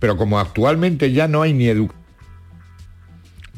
[0.00, 2.00] Pero como actualmente ya no hay ni educación.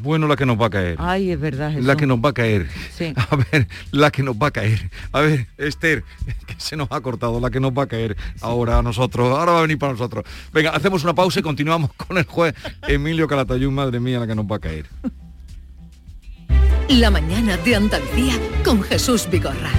[0.03, 0.97] Bueno, la que nos va a caer.
[0.99, 1.73] Ay, es verdad.
[1.79, 2.69] La que nos va a caer.
[2.93, 3.15] Sí.
[3.31, 4.91] A ver, la que nos va a caer.
[5.13, 6.03] A ver, Esther,
[6.47, 9.31] que se nos ha cortado, la que nos va a caer ahora a nosotros.
[9.31, 10.25] Ahora va a venir para nosotros.
[10.53, 12.55] Venga, hacemos una pausa y continuamos con el juez
[12.89, 13.71] Emilio Calatayud.
[13.71, 14.87] Madre mía, la que nos va a caer.
[16.89, 18.35] La mañana de Andalucía
[18.65, 19.71] con Jesús Vigorra.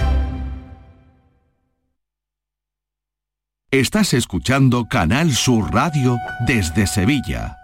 [3.74, 7.63] Estás escuchando Canal Sur Radio desde Sevilla.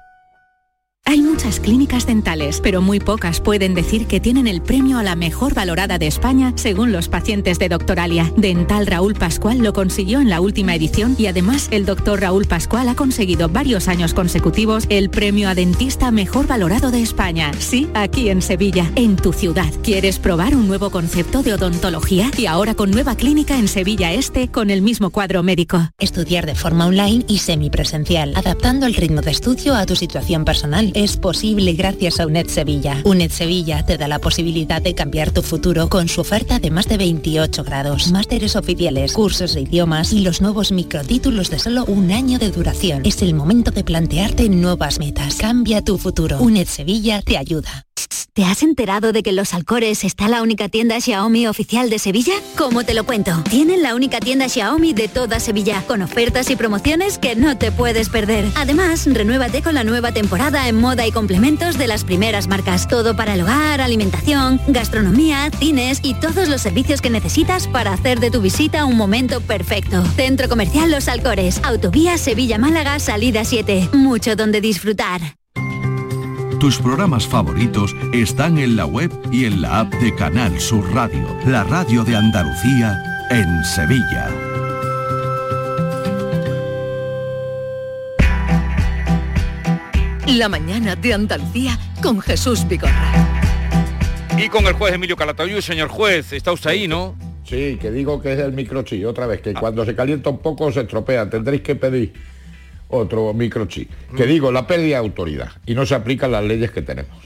[1.06, 5.16] Hay muchas clínicas dentales, pero muy pocas pueden decir que tienen el premio a la
[5.16, 8.32] mejor valorada de España según los pacientes de Doctoralia.
[8.38, 12.90] Dental Raúl Pascual lo consiguió en la última edición y además el doctor Raúl Pascual
[12.90, 17.52] ha conseguido varios años consecutivos el premio a dentista mejor valorado de España.
[17.58, 19.74] Sí, aquí en Sevilla, en tu ciudad.
[19.82, 22.30] ¿Quieres probar un nuevo concepto de odontología?
[22.38, 25.90] Y ahora con nueva clínica en Sevilla Este con el mismo cuadro médico.
[25.98, 30.92] Estudiar de forma online y semipresencial, adaptando el ritmo de estudio a tu situación personal.
[31.00, 33.02] Es posible gracias a UNED Sevilla.
[33.06, 36.90] UNED Sevilla te da la posibilidad de cambiar tu futuro con su oferta de más
[36.90, 42.12] de 28 grados, másteres oficiales, cursos de idiomas y los nuevos microtítulos de solo un
[42.12, 43.04] año de duración.
[43.06, 45.38] Es el momento de plantearte nuevas metas.
[45.38, 46.38] Cambia tu futuro.
[46.42, 47.86] UNED Sevilla te ayuda.
[48.34, 52.34] ¿Te has enterado de que Los Alcores está la única tienda Xiaomi oficial de Sevilla?
[52.58, 53.44] ¿Cómo te lo cuento?
[53.50, 57.72] Tienen la única tienda Xiaomi de toda Sevilla, con ofertas y promociones que no te
[57.72, 58.46] puedes perder.
[58.56, 62.88] Además, renuévate con la nueva temporada en moda y complementos de las primeras marcas.
[62.88, 68.20] Todo para el hogar, alimentación, gastronomía, cines y todos los servicios que necesitas para hacer
[68.20, 70.04] de tu visita un momento perfecto.
[70.16, 73.90] Centro Comercial Los Alcores, Autovía Sevilla-Málaga, salida 7.
[73.94, 75.39] Mucho donde disfrutar.
[76.60, 81.26] Tus programas favoritos están en la web y en la app de Canal Sur Radio,
[81.48, 83.02] la radio de Andalucía
[83.32, 84.28] en Sevilla.
[90.28, 93.14] La mañana de Andalucía con Jesús Vigorra.
[94.38, 97.16] Y con el juez Emilio Calatayud, señor juez, está usted ahí, ¿no?
[97.46, 100.70] Sí, que digo que es el microchip, otra vez, que cuando se calienta un poco
[100.74, 102.12] se estropea, tendréis que pedir
[102.90, 103.90] otro microchip.
[104.16, 107.18] Que digo, la pérdida de autoridad y no se aplican las leyes que tenemos.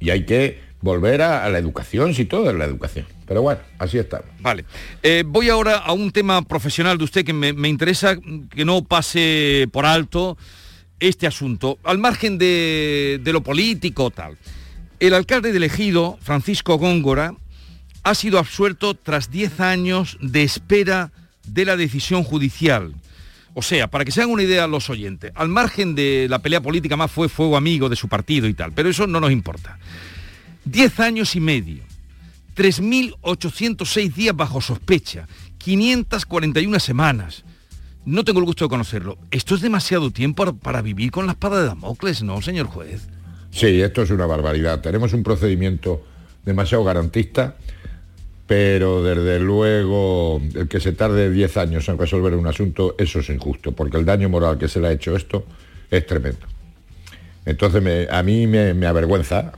[0.00, 3.06] Y hay que volver a, a la educación, si todo es la educación.
[3.26, 4.26] Pero bueno, así estamos.
[4.40, 4.64] Vale.
[5.02, 8.16] Eh, voy ahora a un tema profesional de usted que me, me interesa
[8.50, 10.38] que no pase por alto
[11.00, 14.38] este asunto, al margen de, de lo político tal.
[14.98, 17.34] El alcalde de Ejido, Francisco Góngora,
[18.02, 21.12] ha sido absuelto tras 10 años de espera
[21.46, 22.94] de la decisión judicial.
[23.58, 26.60] O sea, para que se hagan una idea los oyentes, al margen de la pelea
[26.60, 29.78] política más fue fuego amigo de su partido y tal, pero eso no nos importa.
[30.66, 31.82] 10 años y medio,
[32.54, 35.26] 3.806 días bajo sospecha,
[35.56, 37.44] 541 semanas.
[38.04, 39.16] No tengo el gusto de conocerlo.
[39.30, 43.08] Esto es demasiado tiempo para vivir con la espada de Damocles, ¿no, señor juez?
[43.52, 44.82] Sí, esto es una barbaridad.
[44.82, 46.04] Tenemos un procedimiento
[46.44, 47.56] demasiado garantista,
[48.46, 53.28] pero desde luego el que se tarde 10 años en resolver un asunto, eso es
[53.30, 55.44] injusto, porque el daño moral que se le ha hecho esto
[55.90, 56.46] es tremendo.
[57.44, 59.52] Entonces me- a mí me, me avergüenza,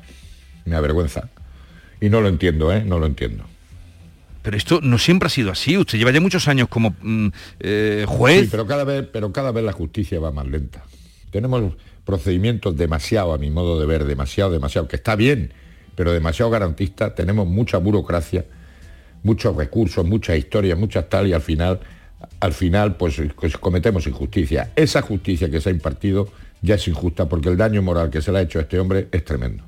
[0.65, 1.29] me avergüenza.
[2.01, 2.83] Y no lo entiendo, ¿eh?
[2.85, 3.45] No lo entiendo.
[4.43, 5.77] Pero esto no siempre ha sido así.
[5.77, 7.29] Usted lleva ya muchos años como mm,
[7.61, 8.43] eh, juez.
[8.43, 10.85] Sí, pero cada vez, pero cada vez la justicia va más lenta.
[11.31, 11.75] Tenemos
[12.05, 15.53] procedimientos demasiado, a mi modo de ver, demasiado, demasiado, que está bien,
[15.95, 17.15] pero demasiado garantista.
[17.15, 18.47] Tenemos mucha burocracia,
[19.23, 21.81] muchos recursos, muchas historias, muchas tal, y al final,
[22.41, 24.71] al final, pues, pues cometemos injusticia.
[24.77, 26.29] Esa justicia que se ha impartido
[26.63, 29.09] ya es injusta porque el daño moral que se le ha hecho a este hombre
[29.13, 29.65] es tremendo.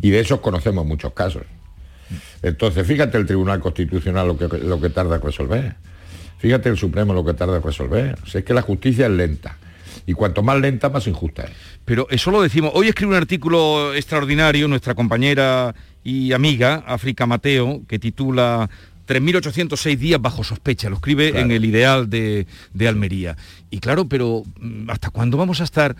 [0.00, 1.42] Y de esos conocemos muchos casos.
[2.42, 5.76] Entonces, fíjate el Tribunal Constitucional lo que, lo que tarda en resolver.
[6.38, 8.18] Fíjate el Supremo lo que tarda en resolver.
[8.32, 9.58] Es que la justicia es lenta.
[10.06, 11.50] Y cuanto más lenta, más injusta es.
[11.84, 12.70] Pero eso lo decimos.
[12.74, 15.74] Hoy escribe un artículo extraordinario nuestra compañera
[16.08, 18.70] y amiga, África Mateo, que titula
[19.08, 20.88] 3.806 días bajo sospecha.
[20.88, 21.44] Lo escribe Claro.
[21.46, 23.36] en el ideal de, de Almería.
[23.70, 25.96] Y claro, pero mm, ¿hasta cuándo vamos a estar?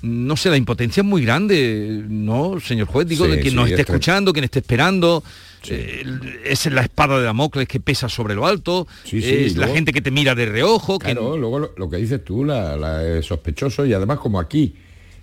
[0.00, 3.08] No sé, la impotencia es muy grande, ¿no, señor juez?
[3.08, 5.24] Digo, Sí, de quien sí, nos es esté escuchando, quien esté esperando.
[5.68, 6.04] eh,
[6.44, 8.86] es la espada de Damocles que pesa sobre lo alto.
[9.04, 10.98] Sí, sí, es la gente que te mira de reojo.
[11.00, 14.74] que- Claro, luego lo, lo que dices tú, la, la, sospechoso, y además como aquí,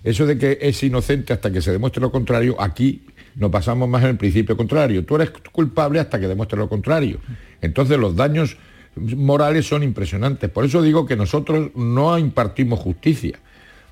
[0.04, 3.00] eso de que es inocente hasta que se demuestre lo contrario, aquí
[3.36, 5.04] nos pasamos más en el principio contrario.
[5.04, 7.20] Tú eres culpable hasta que demuestre lo contrario.
[7.60, 8.56] Entonces los daños
[8.96, 10.50] morales son impresionantes.
[10.50, 13.38] Por eso digo que nosotros no impartimos justicia.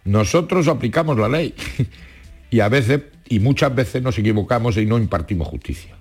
[0.05, 1.55] Nosotros aplicamos la ley.
[2.51, 5.95] y a veces, y muchas veces nos equivocamos y no impartimos justicia.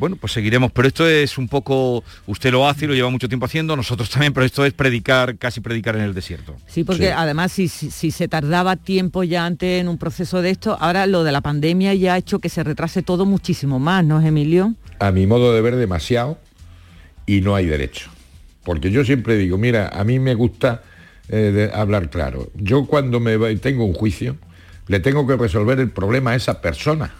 [0.00, 3.28] Bueno, pues seguiremos, pero esto es un poco, usted lo hace y lo lleva mucho
[3.28, 6.56] tiempo haciendo, nosotros también, pero esto es predicar, casi predicar en el desierto.
[6.66, 10.50] Sí, porque además si, si- si se tardaba tiempo ya antes en un proceso de
[10.50, 14.02] esto, ahora lo de la pandemia ya ha hecho que se retrase todo muchísimo más,
[14.04, 14.74] ¿no, Emilio?
[14.98, 16.38] a mi modo de ver demasiado
[17.26, 18.10] y no hay derecho.
[18.64, 20.82] Porque yo siempre digo, mira, a mí me gusta
[21.28, 22.50] eh, de- hablar claro.
[22.54, 24.36] Yo cuando me voy- tengo un juicio,
[24.88, 27.14] le tengo que resolver el problema a esa persona.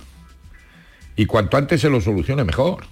[1.16, 2.84] Y cuanto antes se lo solucione mejor.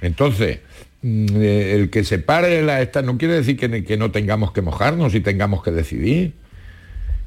[0.00, 0.60] Entonces,
[1.02, 4.52] mm, eh, el que se pare la esta no quiere decir que, que no tengamos
[4.52, 6.34] que mojarnos y tengamos que decidir.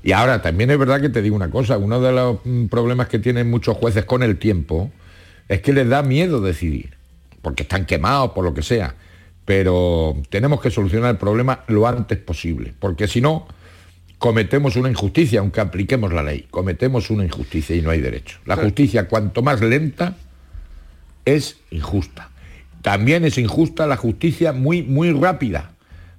[0.03, 3.07] Y ahora también es verdad que te digo una cosa, uno de los mm, problemas
[3.07, 4.91] que tienen muchos jueces con el tiempo
[5.47, 6.95] es que les da miedo decidir,
[7.41, 8.95] porque están quemados, por lo que sea.
[9.45, 13.47] Pero tenemos que solucionar el problema lo antes posible, porque si no,
[14.17, 16.47] cometemos una injusticia, aunque apliquemos la ley.
[16.49, 18.39] Cometemos una injusticia y no hay derecho.
[18.45, 20.15] La justicia, cuanto más lenta,
[21.25, 22.29] es injusta.
[22.81, 25.71] También es injusta la justicia muy, muy rápida,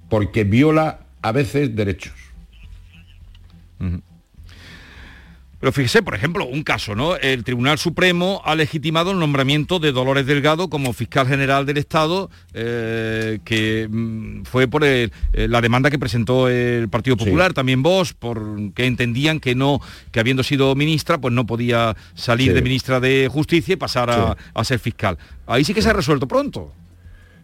[0.09, 2.15] porque viola a veces derechos.
[5.59, 7.17] Pero fíjese, por ejemplo, un caso, ¿no?
[7.17, 12.29] El Tribunal Supremo ha legitimado el nombramiento de Dolores Delgado como fiscal general del Estado,
[12.53, 17.83] eh, que mm, fue por el- eh, la demanda que presentó el Partido Popular, también
[17.83, 18.39] vos, por
[18.75, 19.81] que entendían que no,
[20.13, 22.55] que habiendo sido ministra, pues no podía salir Sí.
[22.55, 24.43] de ministra de Justicia y pasar a, Sí.
[24.55, 25.17] a ser fiscal.
[25.47, 26.73] Ahí sí que se ha resuelto pronto.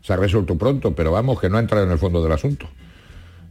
[0.03, 2.69] se ha resuelto pronto, pero vamos, que no ha entrado en el fondo del asunto.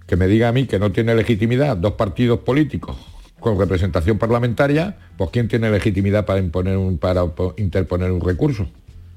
[0.06, 2.98] Que me diga a mí que no tiene legitimidad dos partidos políticos
[3.42, 8.70] con representación parlamentaria, pues ¿quién tiene legitimidad para, imponer un, para po- interponer un recurso?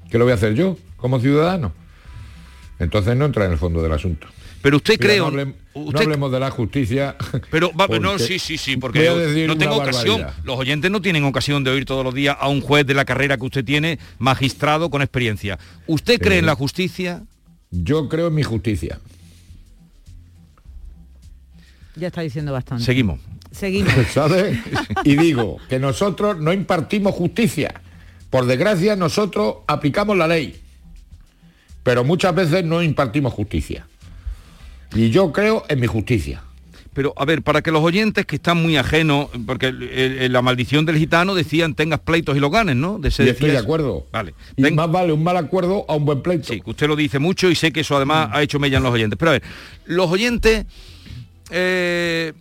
[0.09, 1.71] ¿Qué lo voy a hacer yo como ciudadano?
[2.79, 4.27] Entonces no entra en el fondo del asunto.
[4.63, 5.45] Pero usted Mira, cree...
[5.75, 7.15] no, hablemos de la justicia.
[7.51, 10.21] Pero va, no, sí, sí, sí, porque decir no tengo ocasión.
[10.21, 10.43] barbaridad.
[10.43, 13.05] Los oyentes no tienen ocasión de oír todos los días a un juez de la
[13.05, 15.59] carrera que usted tiene, magistrado con experiencia.
[15.85, 17.21] ¿Usted cree en la justicia?
[17.69, 18.99] Yo creo en mi justicia.
[21.95, 22.83] Ya está diciendo bastante.
[22.83, 23.19] Seguimos.
[23.55, 23.93] Seguimos.
[24.13, 24.57] ¿Sabes?
[25.03, 27.81] Y digo que nosotros no impartimos justicia.
[28.29, 30.59] Por desgracia, nosotros aplicamos la ley.
[31.83, 33.87] Pero muchas veces no impartimos justicia.
[34.93, 36.41] Y yo creo en mi justicia.
[36.93, 40.41] Pero, a ver, para que los oyentes que están muy ajenos, porque el- el- la
[40.41, 42.99] maldición del gitano decían tengas pleitos y los ganes, ¿no?
[42.99, 44.05] De Y ser estoy de acuerdo.
[44.13, 44.33] Vale.
[44.55, 46.45] Y más vale un mal acuerdo a un buen pleito.
[46.53, 48.31] Sí, que usted lo dice mucho y sé que eso además Mm.
[48.35, 49.17] ha hecho mella en los oyentes.
[49.19, 49.43] Pero a ver,
[49.85, 50.65] los oyentes
[51.51, 52.33] eh,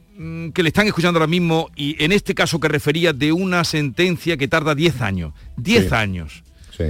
[0.55, 4.37] que le están escuchando ahora mismo, y en este caso que refería de una sentencia
[4.37, 5.33] que tarda 10 años.
[5.57, 5.95] 10 Sí.
[5.95, 6.43] años.
[6.77, 6.85] Sí.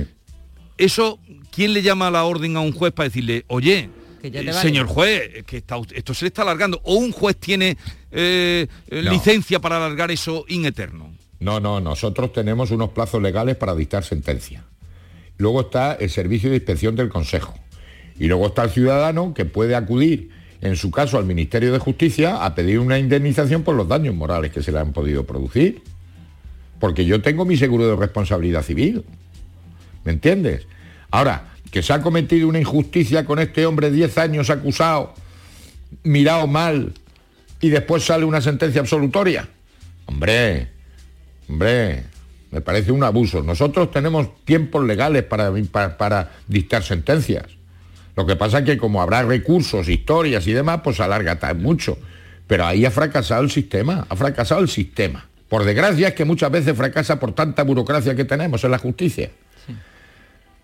[0.76, 1.18] Eso,
[1.50, 3.88] ¿quién le llama a la orden a un juez para decirle, oye,
[4.22, 4.52] eh, te vale"?
[4.54, 6.80] señor juez, que está, esto se le está alargando?
[6.84, 7.76] ¿O un juez tiene
[8.10, 9.10] eh, eh, No.
[9.12, 11.12] licencia para alargar eso in eterno?
[11.40, 14.64] No, no, nosotros tenemos unos plazos legales para dictar sentencia.
[15.36, 17.54] Luego está el servicio de inspección del Consejo.
[18.18, 20.30] Y luego está el ciudadano que puede acudir,
[20.64, 24.50] en su caso, al Ministerio de Justicia a pedir una indemnización por los daños morales
[24.50, 25.82] que se le han podido producir.
[26.80, 29.04] porque yo tengo mi seguro de responsabilidad civil.
[30.04, 30.66] ¿Me entiendes?
[31.10, 35.14] Ahora, que se ha cometido una injusticia con este hombre 10 años acusado,
[36.02, 36.92] mirado mal,
[37.60, 39.48] y después sale una sentencia absolutoria.
[40.06, 40.68] Hombre,
[41.48, 42.04] hombre,
[42.50, 43.42] me parece un abuso.
[43.42, 47.46] Nosotros tenemos tiempos legales para, para, para dictar sentencias.
[48.16, 51.98] Lo que pasa es que como habrá recursos, historias y demás, pues alarga tan mucho.
[52.46, 55.26] Pero ahí ha fracasado el sistema, ha fracasado el sistema.
[55.48, 59.30] Por desgracia es que muchas veces fracasa por tanta burocracia que tenemos en la justicia.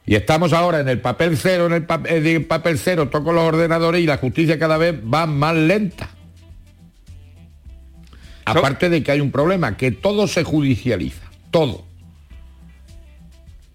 [0.07, 3.45] Y estamos ahora en el papel cero, en el pa- eh, papel cero, toco los
[3.45, 6.09] ordenadores y la justicia cada vez va más lenta.
[8.45, 11.85] Aparte de que hay un problema, que todo se judicializa, todo.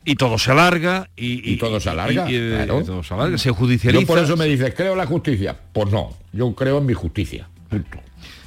[0.05, 2.83] Y todo se alarga y, Y todo se alarga, y- y, claro.
[2.83, 4.01] todo se alarga, se judicializa.
[4.01, 5.55] Yo por eso me dices, ¿creo en la justicia?
[5.73, 7.47] Pues no, yo creo en mi justicia.
[7.69, 7.99] punto.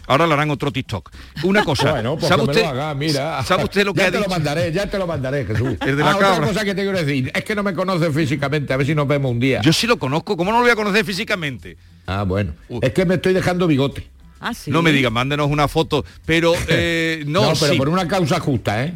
[0.06, 1.10] Ahora le harán otro TikTok.
[1.42, 2.62] Una cosa, Bueno, pues ¿sabe usted?
[2.62, 3.42] lo haga, mira.
[3.42, 4.28] ¿Sabe usted lo que ya ha te dicho?
[4.30, 5.76] lo mandaré, ya te lo mandaré, Jesús.
[5.86, 8.14] El de la Ah, otra cosa que te quiero decir, es que no me conoces
[8.14, 9.60] físicamente, a ver si nos vemos un día.
[9.60, 11.76] Yo sí lo conozco, ¿cómo no lo voy a conocer físicamente?
[12.06, 12.54] Ah, bueno.
[12.80, 14.06] Es que me estoy dejando bigote.
[14.40, 14.70] Ah, sí.
[14.70, 17.78] No me diga, mándenos una foto, pero eh, no, No, pero sí.
[17.78, 18.94] por una causa justa, ¿eh?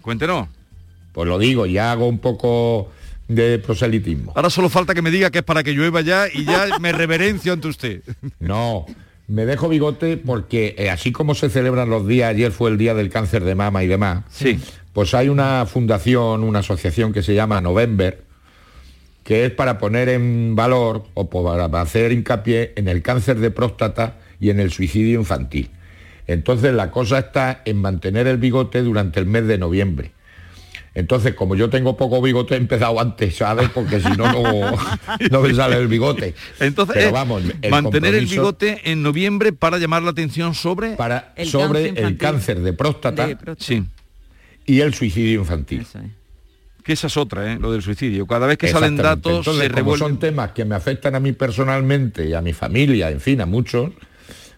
[0.00, 0.48] Cuéntenos.
[1.18, 2.92] Pues lo digo, ya hago un poco
[3.26, 4.30] de proselitismo.
[4.36, 6.92] Ahora solo falta que me diga que es para que llueva ya y ya me
[6.92, 8.02] reverencio ante usted.
[8.38, 8.86] No,
[9.26, 12.94] me dejo bigote porque eh, así como se celebran los días, ayer fue el día
[12.94, 14.60] del cáncer de mama y demás, sí.
[14.92, 18.22] pues hay una fundación, una asociación que se llama November,
[19.24, 24.18] que es para poner en valor o para hacer hincapié en el cáncer de próstata
[24.38, 25.68] y en el suicidio infantil.
[26.28, 30.12] Entonces la cosa está en mantener el bigote durante el mes de noviembre.
[30.94, 33.68] Entonces, como yo tengo poco bigote, he empezado antes, ¿sabes?
[33.68, 34.76] Porque si no, no,
[35.30, 36.34] no me sale el bigote.
[36.60, 40.96] Entonces, Pero eh, vamos, el mantener el bigote en noviembre para llamar la atención sobre
[40.96, 43.64] para El sobre cáncer el cáncer de próstata De próstata.
[43.64, 43.84] Sí.
[44.66, 45.86] y el suicidio infantil.
[46.82, 47.58] Que esa es otra, ¿eh?
[47.60, 48.26] lo del suicidio.
[48.26, 50.08] Cada vez que salen datos Entonces, se como revuelven.
[50.08, 53.46] son temas que me afectan a mí personalmente y a mi familia, en fin, a
[53.46, 53.90] muchos,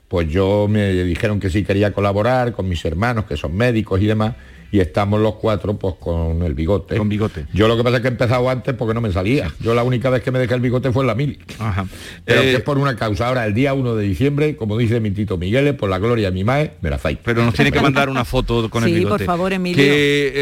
[0.07, 4.07] pues yo me dijeron que sí quería colaborar con mis hermanos, que son médicos y
[4.07, 4.37] demás,
[4.73, 6.97] y estamos los cuatro pues con el bigote.
[6.97, 7.47] Con bigote.
[7.53, 9.53] Yo lo que pasa es que he empezado antes porque no me salía.
[9.61, 11.39] Yo la única vez que me dejé el bigote fue en la mil.
[11.59, 11.87] Ajá.
[12.25, 13.29] Pero Eh, que es por una causa.
[13.29, 16.35] Ahora, el día 1 de diciembre, como dice mi tito Miguel, por la gloria de
[16.35, 17.19] mi mae, me la fai.
[17.25, 19.25] Pero nos tiene que mandar una foto con el Sí, bigote.
[19.25, 19.83] por favor, Emilio.
[19.85, 20.33] Que,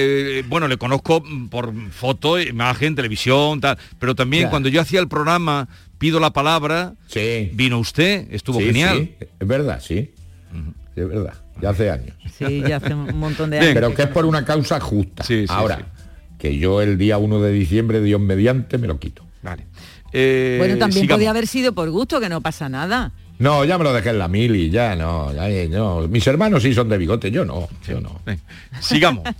[0.41, 3.79] eh, bueno, le conozco por foto, imagen, televisión, tal.
[3.99, 4.51] Pero también Ya.
[4.51, 5.69] cuando yo hacía el programa
[5.99, 7.51] Pido la Palabra, Sí.
[7.55, 8.99] vino usted, estuvo Sí, genial.
[9.19, 10.11] sí, es verdad, sí.
[10.95, 11.35] Sí, es verdad.
[11.61, 12.15] Ya hace años.
[12.37, 13.75] Sí, ya hace un montón de Bien, años.
[13.75, 15.25] pero que es por una causa justa.
[15.25, 15.83] Sí, sí, Ahora, sí.
[16.39, 19.25] que yo el día 1 de diciembre, Dios mediante, me lo quito.
[19.43, 19.67] Vale.
[20.13, 21.17] Eh, Bueno, también sigamos.
[21.19, 23.13] podía haber sido por gusto, que no pasa nada.
[23.39, 26.09] No, ya me lo dejé en la mili, ya no, ya eh, no.
[26.09, 28.21] Mis hermanos sí son de bigote, yo no, yo no.
[28.81, 29.23] Sigamos.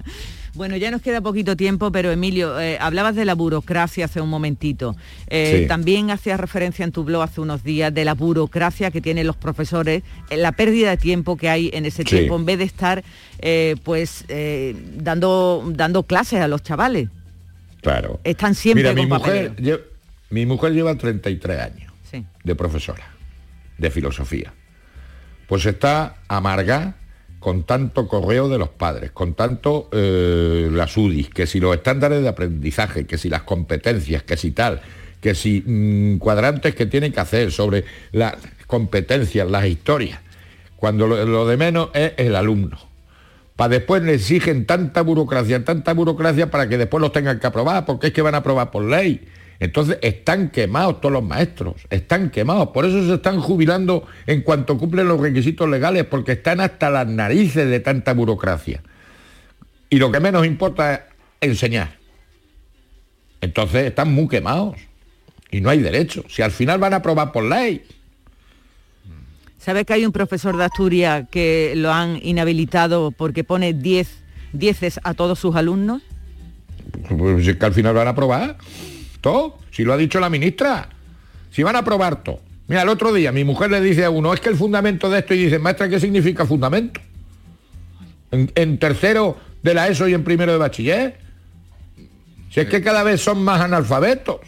[0.59, 4.29] Bueno, ya nos queda poquito tiempo, pero Emilio, eh, hablabas de la burocracia hace un
[4.29, 4.97] momentito.
[5.29, 5.69] Eh, Sí.
[5.69, 9.37] También hacías referencia en tu blog hace unos días de la burocracia que tienen los
[9.37, 12.09] profesores, eh, la pérdida de tiempo que hay en ese Sí.
[12.17, 13.05] tiempo, en vez de estar
[13.39, 14.25] eh, pues
[14.97, 17.09] dando, dando clases a los chavales.
[17.81, 18.19] Claro.
[18.25, 19.79] Están siempre Mira, mi con mujer, papeleo.
[19.79, 19.83] lle-
[20.31, 22.25] mi mujer lleva 33 años Sí.
[22.43, 23.05] de profesora
[23.79, 24.53] de filosofía.
[25.47, 26.97] Pues está amarga
[27.39, 32.23] con tanto correo de los padres, con tanto eh, las UDIs, que si los estándares
[32.23, 34.81] de aprendizaje, que si las competencias, que si tal,
[35.21, 38.35] que si mm, cuadrantes que tienen que hacer sobre las
[38.67, 40.21] competencias, las historias,
[40.77, 42.79] cuando lo, lo de menos es el alumno.
[43.57, 47.85] Para después le exigen tanta burocracia, tanta burocracia para que después los tengan que aprobar,
[47.87, 49.27] porque es que van a aprobar por ley.
[49.61, 52.69] Entonces están quemados todos los maestros, están quemados.
[52.69, 57.09] Por eso se están jubilando en cuanto cumplen los requisitos legales, porque están hasta las
[57.09, 58.83] narices de tanta burocracia.
[59.91, 61.01] Y lo que menos importa es
[61.51, 61.97] enseñar.
[63.41, 64.77] Entonces están muy quemados.
[65.51, 66.25] Y no hay derecho.
[66.29, 67.83] Si al final van a aprobar por ley.
[69.59, 74.09] ¿Sabes que hay un profesor de Asturias que lo han inhabilitado porque pone 10
[74.53, 76.03] dieces a todos sus alumnos?
[77.09, 78.57] Pues es que al final van a aprobar
[79.21, 79.59] todo.
[79.71, 80.89] Si lo ha dicho la ministra.
[81.51, 82.41] Si van a aprobar todo.
[82.69, 85.21] Mira, el otro día mi mujer le dice a uno, es que el fundamento de
[85.21, 87.01] esto, y dice, maestra, ¿qué significa fundamento?
[88.31, 91.19] En, tercero de la ESO y en primero de bachiller.
[92.51, 94.41] Si es que cada vez son más analfabetos.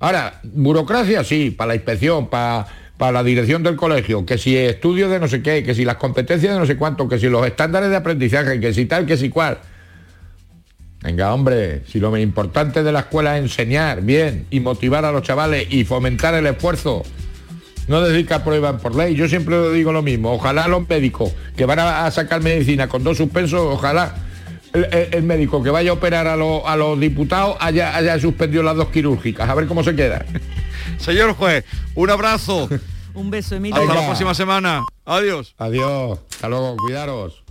[0.00, 2.66] Ahora, burocracia sí, para la inspección, para,
[2.98, 5.96] para la dirección del colegio, que si estudios de no sé qué, que si las
[5.96, 9.16] competencias de no sé cuánto, que si los estándares de aprendizaje, que si tal, que
[9.16, 9.58] si cual.
[11.04, 15.12] Venga, hombre, si lo más importante de la escuela es enseñar bien y motivar a
[15.12, 17.02] los chavales y fomentar el esfuerzo,
[17.88, 19.14] no decir que aprueban por ley.
[19.14, 20.32] Yo siempre digo lo mismo.
[20.32, 24.14] Ojalá los médicos que van a, sacar medicina con dos suspensos, ojalá
[24.72, 28.18] el, el- el médico que vaya a operar a, los- a los diputados haya, haya
[28.18, 29.46] suspendido las dos quirúrgicas.
[29.46, 30.24] A ver cómo se queda.
[30.98, 32.66] Señor juez, un abrazo.
[33.12, 33.80] Un beso, Emilio.
[33.80, 34.82] Hasta la próxima semana.
[35.04, 35.54] Adiós.
[35.58, 36.18] Adiós.
[36.32, 36.76] Hasta luego.
[36.78, 37.43] Cuidaros.